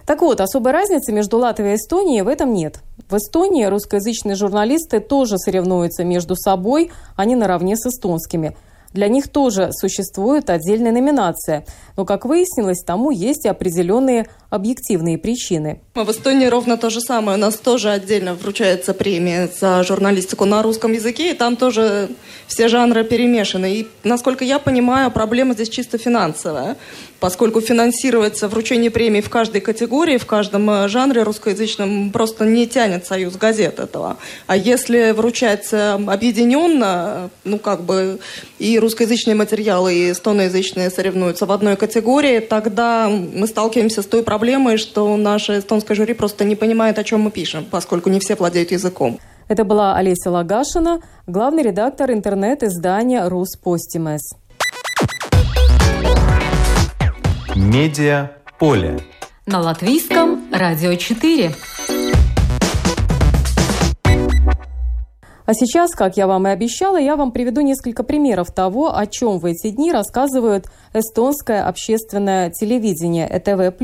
Так 0.05 0.21
вот, 0.21 0.43
особой 0.43 0.73
разницы 0.73 1.11
между 1.11 1.39
Латвией 1.39 1.73
и 1.73 1.77
Эстонией 1.77 2.21
в 2.21 2.29
этом 2.29 2.53
нет. 2.53 2.81
В 3.09 3.17
Эстонии 3.17 3.65
русскоязычные 3.65 4.37
журналисты 4.37 5.01
тоже 5.01 5.39
соревнуются 5.39 6.05
между 6.05 6.37
собой, 6.37 6.91
а 7.17 7.25
не 7.25 7.35
наравне 7.35 7.77
с 7.77 7.87
эстонскими– 7.87 8.55
для 8.93 9.09
них 9.09 9.29
тоже 9.29 9.71
существует 9.73 10.51
отдельная 10.51 10.93
номинация. 10.93 11.65
Но, 11.97 12.05
как 12.05 12.25
выяснилось, 12.25 12.83
тому 12.85 13.11
есть 13.11 13.45
и 13.45 13.49
определенные 13.49 14.27
объективные 14.53 15.17
причины. 15.17 15.81
В 15.95 16.11
Эстонии 16.11 16.47
ровно 16.47 16.77
то 16.77 16.91
же 16.91 17.01
самое. 17.01 17.39
У 17.39 17.41
нас 17.41 17.57
тоже 17.57 17.89
отдельно 17.89 18.35
вручается 18.35 18.93
премия 18.93 19.49
за 19.49 19.83
журналистику 19.83 20.45
на 20.45 20.63
русском 20.63 20.93
языке, 20.93 21.31
и 21.31 21.35
там 21.35 21.57
тоже 21.57 22.11
все 22.47 22.69
жанры 22.69 23.03
перемешаны. 23.03 23.75
И, 23.75 23.89
насколько 24.05 24.45
я 24.45 24.59
понимаю, 24.59 25.11
проблема 25.11 25.55
здесь 25.55 25.71
чисто 25.71 25.97
финансовая 25.97 26.77
поскольку 27.23 27.61
финансировать 27.61 28.43
вручение 28.43 28.91
премии 28.91 29.21
в 29.21 29.31
каждой 29.31 29.61
категории, 29.61 30.19
в 30.19 30.27
каждом 30.27 30.69
э, 30.69 30.89
жанре 30.89 31.23
русскоязычном 31.23 32.11
просто 32.11 32.45
не 32.45 32.67
тянет 32.67 33.07
союз 33.07 33.37
газет 33.37 33.79
этого. 33.79 34.17
А 34.49 34.57
если 34.57 35.13
вручать 35.13 35.73
объединенно, 35.73 37.31
ну 37.45 37.61
как 37.61 37.85
бы 37.85 38.19
и 38.59 38.77
русскоязычные 38.77 39.37
материалы, 39.37 39.95
и 39.95 40.11
эстоноязычные 40.11 40.91
соревнуются 40.91 41.47
в 41.47 41.53
одной 41.53 41.77
категории, 41.77 42.41
тогда 42.41 43.09
мы 43.09 43.47
сталкиваемся 43.47 44.03
с 44.03 44.07
той 44.07 44.25
проблемой, 44.25 44.42
что 44.77 45.17
наше 45.17 45.59
эстонское 45.59 45.95
жюри 45.95 46.15
просто 46.15 46.45
не 46.45 46.57
понимает, 46.57 46.99
о 46.99 47.05
чем 47.05 47.21
мы 47.21 47.31
пишем, 47.31 47.65
поскольку 47.71 48.11
не 48.11 48.19
все 48.19 48.35
владеют 48.35 48.73
языком. 48.73 49.19
Это 49.49 49.65
была 49.65 49.97
Олеся 49.97 50.31
Лагашина, 50.31 51.01
главный 51.27 51.63
редактор 51.63 52.11
интернет-издания 52.11 53.29
«Руспостимес». 53.29 54.23
Медиа 57.55 58.31
поле. 58.59 58.99
На 59.47 59.61
латвийском 59.61 60.41
радио 60.53 60.95
4. 60.95 61.55
А 65.45 65.55
сейчас, 65.55 65.95
как 65.95 66.17
я 66.17 66.27
вам 66.27 66.47
и 66.47 66.51
обещала, 66.51 66.99
я 66.99 67.17
вам 67.17 67.33
приведу 67.33 67.61
несколько 67.61 68.05
примеров 68.05 68.53
того, 68.53 68.97
о 68.97 69.07
чем 69.07 69.39
в 69.39 69.45
эти 69.45 69.71
дни 69.71 69.93
рассказывают 69.93 70.67
эстонское 70.95 71.67
общественное 71.67 72.51
телевидение 72.51 73.29
ЭТВ+, 73.29 73.77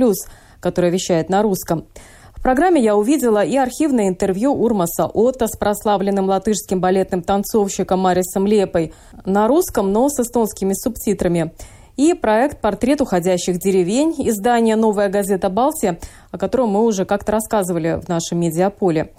которое 0.61 0.91
вещает 0.91 1.29
на 1.29 1.43
русском. 1.43 1.87
В 2.35 2.43
программе 2.43 2.81
я 2.81 2.97
увидела 2.97 3.45
и 3.45 3.57
архивное 3.57 4.09
интервью 4.09 4.53
Урмаса 4.53 5.07
Отта 5.07 5.49
с 5.49 5.57
прославленным 5.57 6.27
латышским 6.27 6.81
балетным 6.81 7.23
танцовщиком 7.23 8.01
Марисом 8.01 8.47
Лепой 8.47 8.93
на 9.25 9.49
русском, 9.49 9.93
но 9.93 10.09
с 10.09 10.21
эстонскими 10.21 10.73
субтитрами– 10.75 11.53
и 11.99 12.15
проект 12.15 12.61
«Портрет 12.61 13.01
уходящих 13.01 13.59
деревень» 13.59 14.15
издания 14.19 14.77
«Новая 14.77 15.09
газета 15.09 15.51
Балтия», 15.51 15.99
о 16.31 16.39
котором 16.39 16.69
мы 16.69 16.85
уже 16.85 17.05
как-то 17.05 17.33
рассказывали 17.33 18.01
в 18.01 18.09
нашем 18.09 18.39
медиаполе. 18.39 19.11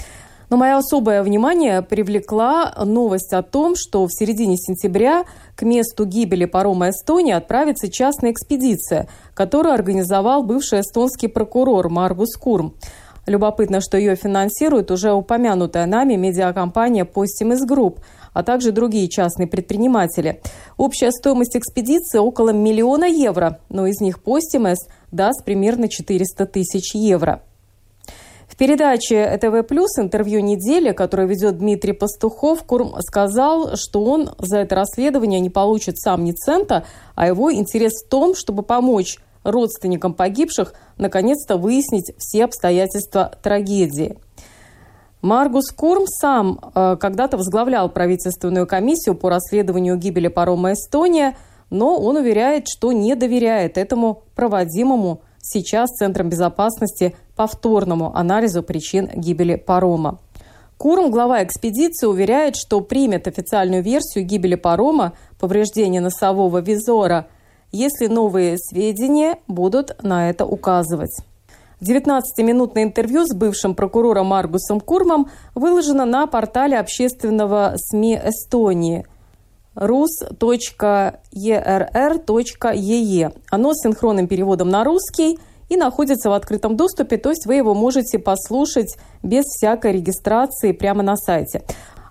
Но 0.49 0.57
мое 0.57 0.77
особое 0.77 1.21
внимание 1.21 1.83
привлекла 1.83 2.73
новость 2.83 3.33
о 3.33 3.43
том, 3.43 3.75
что 3.75 4.05
в 4.07 4.11
середине 4.11 4.57
сентября 4.57 5.25
к 5.55 5.61
месту 5.61 6.05
гибели 6.05 6.45
парома 6.45 6.89
«Эстония» 6.89 7.35
отправится 7.35 7.87
частная 7.87 8.31
экспедиция, 8.31 9.07
которую 9.35 9.75
организовал 9.75 10.41
бывший 10.43 10.81
эстонский 10.81 11.27
прокурор 11.27 11.89
Маргус 11.89 12.35
Курм. 12.35 12.73
Любопытно, 13.27 13.79
что 13.79 13.95
ее 13.97 14.15
финансирует 14.15 14.89
уже 14.89 15.13
упомянутая 15.13 15.85
нами 15.85 16.15
медиакомпания 16.15 17.05
«Postimees 17.05 17.63
Grupp», 17.63 17.99
а 18.33 18.41
также 18.41 18.71
другие 18.71 19.07
частные 19.07 19.47
предприниматели. 19.47 20.41
Общая 20.77 21.11
стоимость 21.11 21.55
экспедиции 21.55 22.17
около 22.17 22.49
миллиона 22.49 23.05
евро, 23.05 23.59
но 23.69 23.85
из 23.85 24.01
них 24.01 24.23
Postimees 24.23 24.79
даст 25.11 25.45
примерно 25.45 25.89
400 25.89 26.45
тысяч 26.47 26.95
евро. 26.95 27.43
Передаче 28.59 29.23
ЭТВ 29.23 29.65
Плюс 29.65 29.97
интервью 29.97 30.41
недели, 30.41 30.91
которое 30.91 31.25
ведет 31.25 31.59
Дмитрий 31.59 31.93
Пастухов, 31.93 32.65
Курм 32.65 32.93
сказал, 32.99 33.77
что 33.77 34.03
он 34.03 34.31
за 34.37 34.57
это 34.57 34.75
расследование 34.75 35.39
не 35.39 35.49
получит 35.49 35.97
сам 35.97 36.25
ни 36.25 36.33
цента, 36.33 36.83
а 37.15 37.25
его 37.25 37.53
интерес 37.53 37.93
в 38.03 38.09
том, 38.09 38.35
чтобы 38.35 38.63
помочь 38.63 39.17
родственникам 39.45 40.13
погибших 40.13 40.73
наконец-то 40.97 41.55
выяснить 41.55 42.11
все 42.17 42.43
обстоятельства 42.43 43.31
трагедии. 43.41 44.17
Маргус 45.21 45.71
Курм 45.71 46.05
сам 46.05 46.59
э, 46.75 46.97
когда-то 46.99 47.37
возглавлял 47.37 47.87
правительственную 47.87 48.67
комиссию 48.67 49.15
по 49.15 49.29
расследованию 49.29 49.95
гибели 49.95 50.27
парома 50.27 50.73
«Эстония», 50.73 51.37
но 51.69 51.97
он 51.97 52.17
уверяет, 52.17 52.67
что 52.67 52.91
не 52.91 53.15
доверяет 53.15 53.77
этому 53.77 54.23
проводимому 54.35 55.21
сейчас 55.41 55.89
Центром 55.91 56.29
безопасности 56.29 57.15
повторному 57.35 58.15
анализу 58.15 58.63
причин 58.63 59.09
гибели 59.13 59.55
парома. 59.55 60.19
Курм, 60.77 61.11
глава 61.11 61.43
экспедиции, 61.43 62.07
уверяет, 62.07 62.55
что 62.55 62.79
примет 62.81 63.27
официальную 63.27 63.83
версию 63.83 64.25
гибели 64.25 64.55
парома, 64.55 65.13
повреждения 65.39 65.99
носового 65.99 66.59
визора, 66.59 67.27
если 67.71 68.07
новые 68.07 68.57
сведения 68.57 69.39
будут 69.47 70.01
на 70.01 70.29
это 70.29 70.45
указывать. 70.45 71.15
19-минутное 71.81 72.83
интервью 72.83 73.25
с 73.25 73.33
бывшим 73.33 73.73
прокурором 73.73 74.27
Маргусом 74.27 74.79
Курмом 74.79 75.29
выложено 75.55 76.05
на 76.05 76.27
портале 76.27 76.77
общественного 76.77 77.73
СМИ 77.77 78.19
Эстонии 78.23 79.05
rus.err.ee. 79.79 81.31
Оно 83.49 83.73
с 83.73 83.81
синхронным 83.81 84.27
переводом 84.27 84.69
на 84.69 84.83
русский 84.83 85.39
и 85.69 85.77
находится 85.77 86.29
в 86.29 86.33
открытом 86.33 86.75
доступе, 86.75 87.17
то 87.17 87.29
есть 87.29 87.45
вы 87.45 87.55
его 87.55 87.73
можете 87.73 88.19
послушать 88.19 88.97
без 89.23 89.45
всякой 89.45 89.93
регистрации 89.93 90.73
прямо 90.73 91.01
на 91.03 91.15
сайте. 91.15 91.63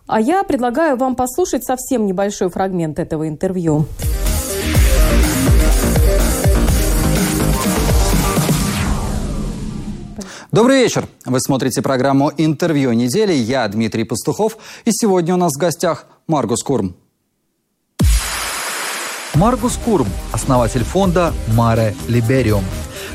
А 0.07 0.21
я 0.21 0.43
предлагаю 0.45 0.97
вам 0.97 1.15
послушать 1.17 1.65
совсем 1.65 2.07
небольшой 2.07 2.49
фрагмент 2.49 2.99
этого 2.99 3.29
интервью. 3.29 3.85
Добрый 10.51 10.79
вечер. 10.79 11.07
Вы 11.27 11.41
смотрите 11.41 11.83
программу 11.83 12.33
«Интервью 12.39 12.93
недели». 12.93 13.35
Я 13.35 13.69
Дмитрий 13.69 14.05
Пастухов. 14.05 14.57
И 14.87 14.93
сегодня 14.93 15.35
у 15.35 15.37
нас 15.37 15.53
в 15.53 15.61
гостях 15.61 16.07
Маргус 16.27 16.63
Курм. 16.63 16.97
Маргус 19.39 19.79
Курм– 19.85 20.09
основатель 20.33 20.83
фонда 20.83 21.33
«Маре 21.55 21.95
Либериум». 22.09 22.65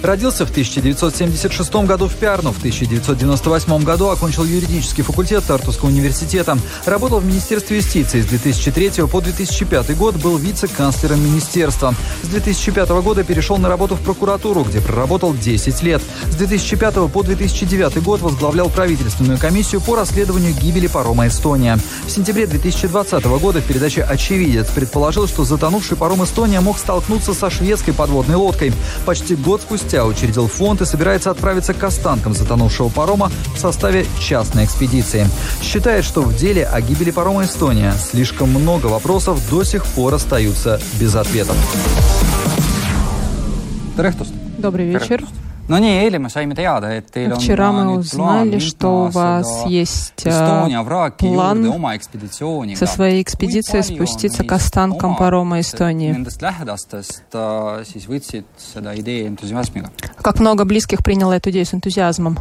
Родился 0.04 0.46
в 0.46 0.52
1976 0.52 1.74
году 1.86 2.10
в 2.10 2.16
Пярну. 2.16 2.52
В 2.52 2.58
1998 2.58 3.86
году 3.86 4.10
окончил 4.10 4.44
юридический 4.44 5.02
факультет 5.02 5.46
Тартусского 5.46 5.88
университета. 5.88 6.58
Работал 6.86 7.20
в 7.20 7.26
Министерстве 7.26 7.78
юстиции. 7.78 8.20
С 8.20 8.26
2003 8.26 9.08
по 9.10 9.22
2005 9.22 9.96
год 9.96 10.16
был 10.18 10.36
вице-канцлером 10.36 11.24
министерства. 11.24 11.96
С 12.22 12.28
2005 12.28 12.90
года 13.02 13.24
перешел 13.24 13.58
на 13.58 13.70
работу 13.70 13.96
в 13.96 14.02
прокуратуру, 14.02 14.66
где 14.66 14.82
проработал 14.82 15.34
10 15.34 15.82
лет. 15.84 16.02
С 16.30 16.36
2005 16.36 17.10
по 17.10 17.24
2009 17.24 18.04
год 18.04 18.20
возглавлял 18.20 18.70
правительственную 18.70 19.40
комиссию 19.40 19.80
по 19.80 19.96
расследованию 19.96 20.54
гибели 20.54 20.88
парома 20.88 21.28
«Эстония». 21.28 21.80
В 22.06 22.12
сентябре 22.12 22.46
2020 22.46 23.24
года 23.24 23.62
в 23.62 23.64
передаче 23.64 24.04
«Очевидец» 24.04 24.68
предположил, 24.68 25.30
что 25.30 25.46
затонувший 25.46 25.96
паром 25.96 26.26
«Эстония» 26.26 26.60
мог 26.60 26.78
столкнуться 26.78 27.34
со 27.34 27.50
шведской 27.50 27.94
подводной 27.94 28.36
лодкой. 28.36 28.74
Почти 29.06 29.36
год 29.36 29.62
спустя 29.62 29.93
учредил 30.02 30.48
фонд 30.48 30.82
и 30.82 30.86
собирается 30.86 31.32
отправиться 31.32 31.74
к 31.74 31.84
останкам 31.84 32.34
затонувшего 32.34 32.90
парома 32.90 33.32
в 33.56 33.60
составе 33.60 34.06
частной 34.20 34.66
экспедиции. 34.66 35.28
Считает, 35.62 36.06
что 36.06 36.22
в 36.22 36.36
деле 36.36 36.66
о 36.66 36.82
гибели 36.82 37.12
парома 37.12 37.46
«Эстония» 37.46 37.94
слишком 37.94 38.50
много 38.50 38.88
вопросов 38.88 39.40
до 39.50 39.64
сих 39.64 39.86
пор 39.86 40.14
остаются 40.14 40.82
без 41.00 41.16
ответов. 41.16 41.58
Добрый 44.58 44.88
вечер. 44.88 45.24
Eile 45.70 46.20
me 46.20 46.30
saime 46.30 46.54
teada, 46.56 46.94
et 46.94 47.10
teil 47.10 47.32
on 47.32 47.40
Вчера 47.40 47.72
мы 47.72 47.98
узнали, 47.98 48.60
что 48.60 49.06
у 49.06 49.08
вас 49.08 49.66
есть 49.66 50.14
план 51.18 51.74
со 52.76 52.86
своей 52.86 53.24
экспедицией 53.24 53.84
спуститься 53.84 54.44
к 54.44 54.52
останкам 54.52 55.16
парома 55.16 55.60
Эстонии. 55.60 56.26
Как 60.22 60.40
много 60.40 60.66
близких 60.66 61.04
приняло 61.04 61.34
эту 61.34 61.50
идею 61.52 61.66
с 61.66 61.74
энтузиазмом? 61.74 62.40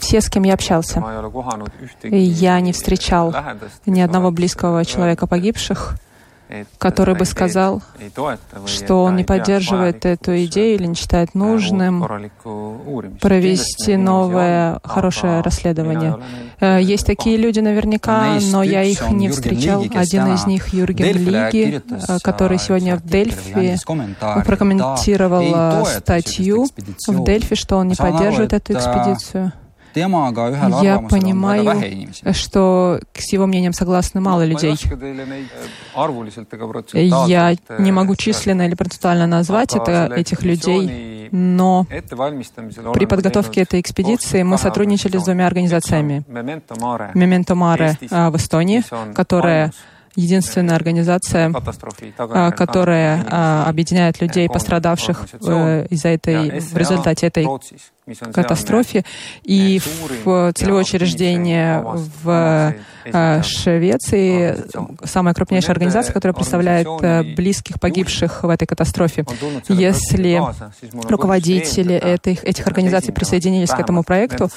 Все, 0.00 0.20
с 0.20 0.28
кем 0.28 0.42
я 0.42 0.54
общался. 0.54 1.04
Я 2.10 2.60
не 2.60 2.72
встречал 2.72 3.34
ни 3.86 4.00
одного 4.00 4.30
близкого 4.30 4.84
человека 4.84 5.26
погибших, 5.26 5.96
который 6.78 7.16
бы 7.16 7.24
сказал, 7.24 7.82
что 8.66 9.02
он 9.02 9.16
не 9.16 9.24
поддерживает 9.24 10.04
эту 10.04 10.44
идею 10.44 10.76
или 10.76 10.86
не 10.86 10.94
считает 10.94 11.34
нужным 11.34 12.06
провести 13.20 13.96
новое 13.96 14.80
хорошее 14.84 15.40
расследование. 15.40 16.16
Есть 16.80 17.06
такие 17.06 17.36
люди 17.36 17.60
наверняка, 17.60 18.38
но 18.50 18.62
я 18.62 18.82
их 18.82 19.10
не 19.10 19.28
встречал. 19.28 19.84
Один 19.94 20.34
из 20.34 20.46
них 20.46 20.68
Юрген 20.72 21.16
Лиги, 21.16 21.82
который 22.22 22.58
сегодня 22.58 22.96
в 22.96 23.02
Дельфи 23.02 23.76
прокомментировал 24.44 25.86
статью 25.86 26.66
в 27.06 27.24
Дельфи, 27.24 27.54
что 27.56 27.76
он 27.76 27.88
не 27.88 27.94
поддерживает 27.94 28.52
эту 28.52 28.74
экспедицию. 28.74 29.52
Я 29.96 30.98
понимаю, 31.08 32.08
что 32.32 33.00
с 33.14 33.32
его 33.32 33.46
мнением 33.46 33.72
согласны 33.72 34.20
мало 34.20 34.44
людей. 34.44 34.76
Я 37.26 37.56
не 37.78 37.92
могу 37.92 38.16
численно 38.16 38.62
или 38.62 38.74
процентуально 38.74 39.26
назвать 39.26 39.74
это, 39.74 40.12
этих 40.14 40.42
людей, 40.42 41.28
но 41.32 41.86
при 41.88 43.06
подготовке 43.06 43.62
этой 43.62 43.80
экспедиции 43.80 44.42
мы 44.42 44.58
сотрудничали 44.58 45.18
с 45.18 45.24
двумя 45.24 45.46
организациями. 45.46 46.24
Memento 47.14 47.54
Mare 47.54 48.30
в 48.30 48.36
Эстонии, 48.36 48.82
которая 49.14 49.72
единственная 50.16 50.76
организация, 50.76 51.52
а, 52.18 52.50
которая 52.50 53.24
а, 53.30 53.68
объединяет 53.68 54.20
людей, 54.20 54.48
пострадавших 54.48 55.26
э, 55.46 55.86
из-за 55.90 56.08
этой, 56.08 56.60
в 56.60 56.76
результате 56.76 57.26
этой 57.26 57.46
катастрофе. 58.32 59.04
И 59.42 59.80
в 60.24 60.52
целевое 60.54 60.82
учреждение 60.82 61.84
в 62.22 62.74
Швеции, 63.42 64.56
самая 65.04 65.34
крупнейшая 65.34 65.72
организация, 65.72 66.12
которая 66.12 66.34
представляет 66.34 66.88
э, 67.02 67.22
близких 67.34 67.80
погибших 67.80 68.42
в 68.42 68.48
этой 68.48 68.66
катастрофе. 68.66 69.24
Если 69.68 70.42
руководители 71.08 71.94
этих, 71.94 72.44
этих 72.44 72.66
организаций 72.66 73.14
присоединились 73.14 73.70
к 73.70 73.78
этому 73.78 74.02
проекту, 74.02 74.50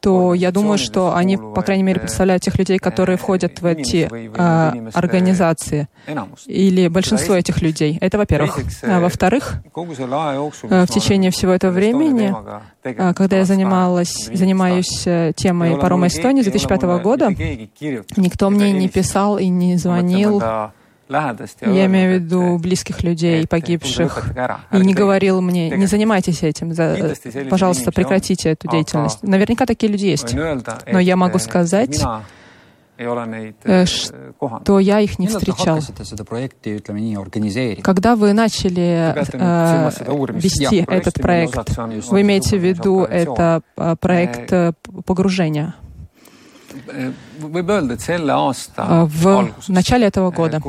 то 0.00 0.32
я 0.34 0.50
думаю, 0.50 0.78
что 0.78 1.14
они, 1.14 1.36
по 1.36 1.62
крайней 1.62 1.82
мере, 1.82 2.00
представляют 2.00 2.42
тех 2.42 2.58
людей, 2.58 2.78
которые 2.78 3.18
входят 3.18 3.60
в 3.60 3.66
эти 3.66 4.08
а, 4.36 4.74
организации, 4.94 5.88
или 6.46 6.88
большинство 6.88 7.34
этих 7.34 7.60
людей. 7.60 7.98
Это 8.00 8.16
во-первых. 8.18 8.58
А 8.82 9.00
во-вторых, 9.00 9.56
в 9.72 10.86
течение 10.86 11.30
всего 11.30 11.52
этого 11.52 11.70
времени, 11.70 12.34
когда 13.14 13.38
я 13.38 13.44
занималась, 13.44 14.30
занимаюсь 14.32 15.02
э, 15.06 15.32
темой 15.34 15.76
парома 15.76 16.06
Эстонии 16.08 16.42
2005 16.42 16.82
года, 17.02 17.28
никто 18.16 18.50
мне 18.50 18.72
не 18.72 18.88
писал 18.88 19.38
и 19.38 19.48
не 19.48 19.76
звонил. 19.76 20.42
я 21.60 21.86
имею 21.86 22.12
в 22.12 22.22
виду 22.22 22.58
близких 22.58 23.02
людей, 23.02 23.44
погибших, 23.46 24.32
и 24.72 24.76
не 24.76 24.94
говорил 24.94 25.40
мне, 25.40 25.70
не 25.70 25.86
занимайтесь 25.86 26.44
этим, 26.44 26.72
за, 26.72 27.16
пожалуйста, 27.50 27.90
прекратите 27.90 28.50
эту 28.50 28.68
деятельность. 28.68 29.22
Наверняка 29.22 29.66
такие 29.66 29.90
люди 29.90 30.06
есть. 30.06 30.34
Но 30.34 31.00
я 31.00 31.16
могу 31.16 31.38
сказать, 31.38 32.00
э, 32.00 32.20
что 33.86 34.78
я 34.78 35.00
их 35.00 35.18
не 35.18 35.26
встречал. 35.26 35.80
Когда 37.82 38.16
вы 38.16 38.32
начали 38.32 39.14
э, 39.14 39.90
вести 40.32 40.84
этот 40.86 41.14
проект, 41.14 41.76
вы 42.10 42.20
имеете 42.20 42.58
в 42.58 42.64
виду 42.64 43.02
это 43.04 43.62
э, 43.76 43.96
проект 43.98 44.52
э, 44.52 44.72
погружения? 45.06 45.74
в 49.06 49.54
начале 49.68 50.06
этого 50.06 50.30
года. 50.30 50.60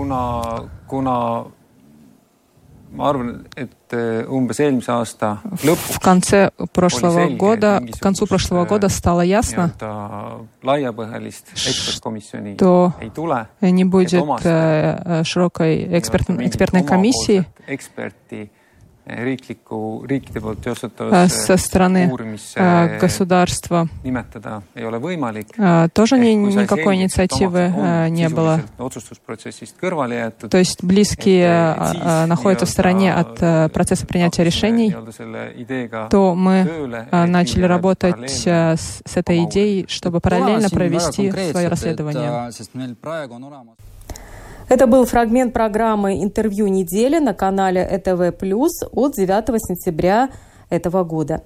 Ma 2.91 3.09
arvan, 3.09 3.45
et 3.55 3.95
umbes 4.27 4.59
eelmise 4.59 4.91
aasta 4.91 5.39
lõpus 5.63 5.95
в 5.95 5.99
конце 5.99 6.51
прошлого 6.73 7.29
года, 7.29 7.81
к 7.81 7.99
концу 7.99 8.27
прошлого 8.27 8.65
года 8.65 8.89
стало 8.89 9.21
ясно, 9.21 9.71
что 11.79 12.11
не 13.61 13.85
будет 13.85 14.09
широкой 15.27 15.97
экспертной 15.97 16.83
комиссии, 16.83 17.45
со 21.27 21.57
стороны 21.57 22.07
государства 22.99 23.87
тоже 25.93 26.19
ни, 26.19 26.33
никакой 26.33 26.95
инициативы 26.95 27.73
не 28.09 28.29
было. 28.29 28.61
То 30.49 30.57
есть 30.57 30.83
близкие 30.83 31.75
находятся 32.27 32.65
в 32.65 32.69
стороне 32.69 33.13
от 33.13 33.73
процесса 33.73 34.05
принятия 34.05 34.43
решений, 34.43 34.95
то 36.09 36.35
мы 36.35 37.07
начали 37.11 37.63
работать 37.63 38.29
с, 38.29 38.45
с 39.05 39.17
этой 39.17 39.43
идеей, 39.45 39.87
чтобы 39.87 40.19
параллельно 40.19 40.69
провести 40.69 41.31
свое 41.31 41.67
расследование. 41.67 42.51
Это 44.69 44.87
был 44.87 45.05
фрагмент 45.05 45.53
программы 45.53 46.23
«Интервью 46.23 46.67
недели» 46.67 47.19
на 47.19 47.33
канале 47.33 47.81
ЭТВ+, 47.81 48.33
от 48.91 49.13
9 49.13 49.61
сентября 49.61 50.29
этого 50.69 51.03
года. 51.03 51.43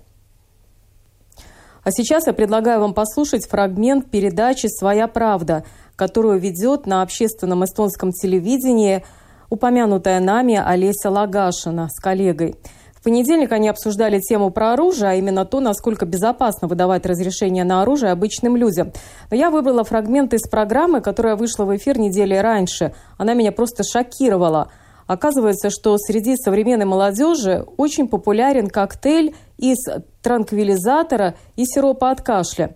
А 1.84 1.91
сейчас 1.91 2.28
я 2.28 2.34
предлагаю 2.34 2.80
вам 2.80 2.93
послушать 2.93 3.47
фрагмент 3.47 4.09
передачи 4.09 4.68
«Своя 4.68 5.07
правда», 5.07 5.63
которую 5.95 6.39
ведет 6.39 6.86
на 6.86 7.01
общественном 7.01 7.63
эстонском 7.63 8.11
телевидении 8.11 9.03
упомянутая 9.49 10.20
нами 10.20 10.61
Олеся 10.63 11.09
Лагашина 11.09 11.88
с 11.89 11.99
коллегой– 11.99 12.55
понедельник 13.06 13.51
они 13.51 13.70
обсуждали 13.70 14.20
тему 14.20 14.49
про 14.49 14.74
оружие, 14.74 15.12
а 15.12 15.14
именно 15.14 15.45
то, 15.45 15.60
насколько 15.60 16.08
безопасно 16.08 16.68
выдавать 16.68 17.06
разрешение 17.06 17.64
на 17.64 17.84
оружие 17.84 18.12
обычным 18.12 18.58
людям. 18.58 18.91
Но 19.30 19.38
я 19.38 19.51
выбрала 19.51 19.84
фрагмент 19.84 20.34
из 20.34 20.49
программы, 20.49 21.01
которая 21.01 21.36
вышла 21.36 21.66
в 21.66 21.76
эфир 21.78 21.99
недели 21.99 22.34
раньше. 22.34 22.95
Она 23.20 23.36
меня 23.36 23.51
просто 23.51 23.84
шокировала. 23.84 24.72
Оказывается, 25.06 25.70
что 25.70 25.95
среди 25.99 26.36
современной 26.36 26.86
молодежи 26.86 27.64
очень 27.78 28.08
популярен 28.08 28.70
коктейль 28.70 29.36
из 29.60 29.78
транквилизатора 30.24 31.36
и 31.56 31.66
сиропа 31.66 32.10
от 32.10 32.22
кашля. 32.22 32.76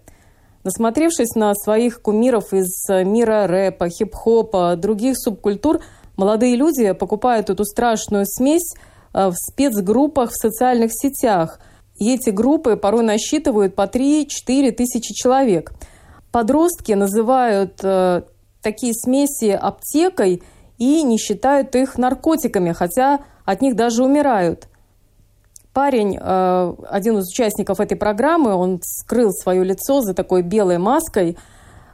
Насмотревшись 0.63 1.33
на 1.33 1.55
своих 1.55 2.03
кумиров 2.03 2.53
из 2.53 2.87
мира 2.87 3.47
рэпа, 3.47 3.89
хип-хопа, 3.89 4.75
других 4.75 5.15
субкультур, 5.17 5.79
молодые 6.17 6.55
люди 6.55 6.91
покупают 6.91 7.49
эту 7.49 7.65
страшную 7.65 8.25
смесь 8.27 8.75
в 9.13 9.33
спецгруппах 9.33 10.31
в 10.31 10.35
социальных 10.39 10.91
сетях. 10.93 11.59
И 11.99 12.13
эти 12.13 12.29
группы 12.29 12.77
порой 12.77 13.03
насчитывают 13.03 13.75
по 13.75 13.83
3-4 13.83 14.71
тысячи 14.71 15.13
человек. 15.13 15.73
Подростки 16.31 16.93
называют 16.93 17.79
э, 17.83 18.21
такие 18.61 18.93
смеси 18.93 19.49
аптекой 19.51 20.43
и 20.77 21.03
не 21.03 21.17
считают 21.17 21.75
их 21.75 21.97
наркотиками, 21.97 22.71
хотя 22.71 23.19
от 23.45 23.61
них 23.61 23.75
даже 23.75 24.03
умирают. 24.03 24.67
парень, 25.73 26.17
э, 26.19 26.73
один 26.89 27.19
из 27.19 27.29
участников 27.29 27.79
этой 27.79 27.95
программы, 27.95 28.53
он 28.53 28.79
скрыл 28.83 29.31
свое 29.31 29.63
лицо 29.63 30.01
за 30.01 30.13
такой 30.13 30.41
белой 30.41 30.77
маской, 30.77 31.37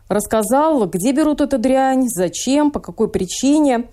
рассказал, 0.08 0.86
где 0.88 1.12
берут 1.12 1.42
эту 1.42 1.58
дрянь, 1.58 2.08
зачем, 2.08 2.72
по 2.72 2.80
какой 2.80 3.10
причине. 3.10 3.86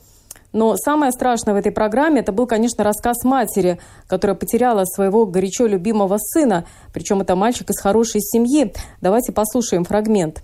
Но 0.53 0.77
самое 0.77 1.13
страшное 1.13 1.55
в 1.55 1.57
этой 1.57 1.73
программе 1.73 2.21
это 2.21 2.33
был, 2.33 2.47
конечно, 2.47 2.85
рассказ 2.85 3.25
матери, 3.25 3.79
которая 4.07 4.37
потеряла 4.37 4.85
своего 4.85 5.27
горячо 5.27 5.67
любимого 5.67 6.19
сына. 6.19 6.67
Причем 6.93 7.21
это 7.21 7.37
мальчик 7.37 7.71
из 7.71 7.81
хорошей 7.81 8.21
семьи. 8.21 8.73
Давайте 9.01 9.33
послушаем 9.33 9.85
фрагмент. 9.85 10.43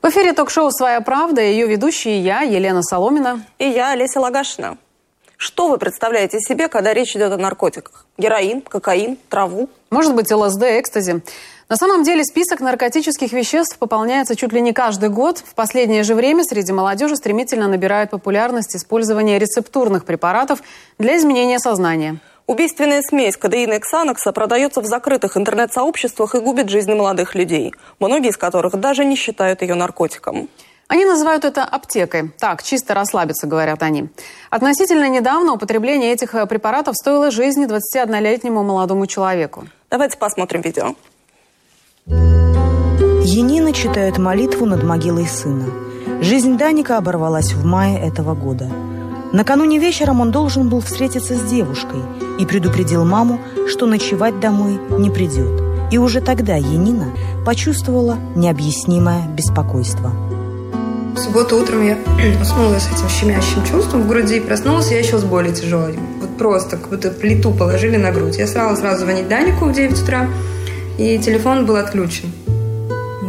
В 0.00 0.08
эфире 0.08 0.32
ток-шоу 0.32 0.70
«Своя 0.72 1.00
правда» 1.00 1.40
ее 1.40 1.68
ведущие 1.68 2.20
я, 2.20 2.40
Елена 2.40 2.82
Соломина. 2.82 3.44
И 3.58 3.68
я, 3.68 3.92
Олеся 3.92 4.20
Лагашина. 4.20 4.76
Что 5.42 5.66
вы 5.66 5.76
представляете 5.76 6.38
себе, 6.38 6.68
когда 6.68 6.94
речь 6.94 7.16
идет 7.16 7.32
о 7.32 7.36
наркотиках? 7.36 8.06
Героин, 8.16 8.60
кокаин, 8.60 9.18
траву? 9.28 9.68
Может 9.90 10.14
быть, 10.14 10.30
ЛСД, 10.30 10.62
экстази. 10.78 11.20
На 11.68 11.74
самом 11.74 12.04
деле 12.04 12.22
список 12.24 12.60
наркотических 12.60 13.32
веществ 13.32 13.76
пополняется 13.76 14.36
чуть 14.36 14.52
ли 14.52 14.60
не 14.60 14.72
каждый 14.72 15.08
год. 15.08 15.38
В 15.38 15.56
последнее 15.56 16.04
же 16.04 16.14
время 16.14 16.44
среди 16.44 16.70
молодежи 16.72 17.16
стремительно 17.16 17.66
набирает 17.66 18.10
популярность 18.10 18.76
использование 18.76 19.40
рецептурных 19.40 20.04
препаратов 20.04 20.60
для 20.98 21.16
изменения 21.16 21.58
сознания. 21.58 22.20
Убийственная 22.46 23.02
смесь 23.02 23.36
кадеина 23.36 23.72
и 23.72 23.78
ксанокса 23.80 24.30
продается 24.30 24.80
в 24.80 24.86
закрытых 24.86 25.36
интернет-сообществах 25.36 26.36
и 26.36 26.38
губит 26.38 26.68
жизни 26.68 26.94
молодых 26.94 27.34
людей, 27.34 27.74
многие 27.98 28.30
из 28.30 28.36
которых 28.36 28.76
даже 28.76 29.04
не 29.04 29.16
считают 29.16 29.62
ее 29.62 29.74
наркотиком. 29.74 30.48
Они 30.92 31.06
называют 31.06 31.46
это 31.46 31.64
аптекой. 31.64 32.32
Так, 32.38 32.62
чисто 32.62 32.92
расслабиться, 32.92 33.46
говорят 33.46 33.82
они. 33.82 34.10
Относительно 34.50 35.08
недавно 35.08 35.54
употребление 35.54 36.12
этих 36.12 36.34
э, 36.34 36.44
препаратов 36.44 36.96
стоило 36.96 37.30
жизни 37.30 37.66
21-летнему 37.66 38.62
молодому 38.62 39.06
человеку. 39.06 39.64
Давайте 39.90 40.18
посмотрим 40.18 40.60
видео. 40.60 40.94
Енина 42.04 43.72
читает 43.72 44.18
молитву 44.18 44.66
над 44.66 44.82
могилой 44.82 45.24
сына. 45.26 45.64
Жизнь 46.20 46.58
Даника 46.58 46.98
оборвалась 46.98 47.54
в 47.54 47.64
мае 47.64 47.98
этого 47.98 48.34
года. 48.34 48.68
Накануне 49.32 49.78
вечером 49.78 50.20
он 50.20 50.30
должен 50.30 50.68
был 50.68 50.80
встретиться 50.80 51.34
с 51.34 51.42
девушкой 51.44 52.02
и 52.38 52.44
предупредил 52.44 53.06
маму, 53.06 53.38
что 53.66 53.86
ночевать 53.86 54.40
домой 54.40 54.78
не 54.98 55.08
придет. 55.08 55.58
И 55.90 55.96
уже 55.96 56.20
тогда 56.20 56.56
Енина 56.56 57.16
почувствовала 57.46 58.18
необъяснимое 58.36 59.26
беспокойство. 59.28 60.12
В 61.12 61.18
субботу 61.18 61.58
утром 61.58 61.86
я 61.86 61.98
уснула 62.40 62.78
с 62.78 62.86
этим 62.86 63.08
щемящим 63.08 63.64
чувством 63.66 64.02
в 64.02 64.08
груди. 64.08 64.40
Проснулась 64.40 64.90
я 64.90 64.98
еще 64.98 65.18
с 65.18 65.24
болью 65.24 65.54
тяжелой. 65.54 65.98
Вот 66.20 66.38
просто, 66.38 66.78
как 66.78 66.88
будто 66.88 67.10
плиту 67.10 67.52
положили 67.52 67.98
на 67.98 68.10
грудь. 68.12 68.38
Я 68.38 68.46
стала 68.46 68.74
сразу 68.76 69.04
звонить 69.04 69.28
Данику 69.28 69.66
в 69.66 69.72
9 69.72 70.02
утра, 70.02 70.26
и 70.98 71.18
телефон 71.18 71.66
был 71.66 71.76
отключен. 71.76 72.32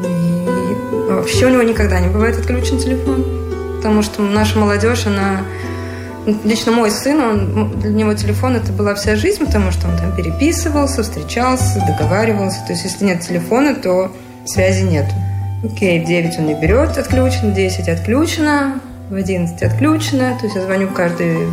И 0.02 1.12
вообще 1.12 1.48
у 1.48 1.50
него 1.50 1.64
никогда 1.64 2.00
не 2.00 2.08
бывает 2.08 2.40
отключен 2.40 2.78
телефон. 2.78 3.26
Потому 3.78 4.02
что 4.02 4.22
наша 4.22 4.58
молодежь, 4.58 5.06
она... 5.06 5.42
Лично 6.46 6.72
мой 6.72 6.90
сын, 6.90 7.20
он, 7.20 7.80
для 7.82 7.90
него 7.90 8.14
телефон 8.14 8.56
это 8.56 8.72
была 8.72 8.96
вся 8.96 9.18
жизнь, 9.18 9.44
потому 9.44 9.72
что 9.72 9.90
он 9.90 9.98
там 9.98 10.16
переписывался, 10.16 11.04
встречался, 11.04 11.84
договаривался. 11.86 12.60
То 12.66 12.72
есть, 12.72 12.86
если 12.86 13.04
нет 13.04 13.20
телефона, 13.20 13.76
то 13.76 14.10
связи 14.46 14.84
нет. 14.84 15.06
Окей, 15.64 16.04
в 16.04 16.06
9 16.06 16.40
он 16.40 16.46
не 16.48 16.56
берет, 16.56 16.98
отключено, 16.98 17.52
в 17.52 17.54
10 17.54 17.88
отключено, 17.88 18.82
в 19.10 19.16
11 19.16 19.64
отключено. 19.64 20.38
То 20.38 20.46
есть 20.46 20.56
я 20.56 20.62
звоню 20.62 20.90
каждый 20.90 21.48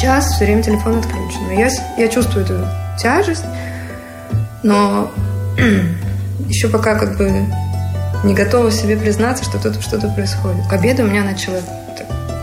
час, 0.00 0.32
все 0.32 0.46
время 0.46 0.62
телефон 0.62 0.98
отключен. 0.98 1.50
Я, 1.56 1.68
я 1.98 2.08
чувствую 2.08 2.44
эту 2.44 2.66
тяжесть, 2.98 3.44
но 4.62 5.10
еще 6.48 6.68
пока 6.68 6.98
как 6.98 7.18
бы 7.18 7.44
не 8.24 8.34
готова 8.34 8.70
себе 8.70 8.96
признаться, 8.96 9.44
что 9.44 9.58
тут 9.58 9.82
что-то 9.82 10.08
происходит. 10.08 10.66
К 10.66 10.72
обеду 10.72 11.02
у 11.02 11.06
меня 11.06 11.22
начало 11.22 11.58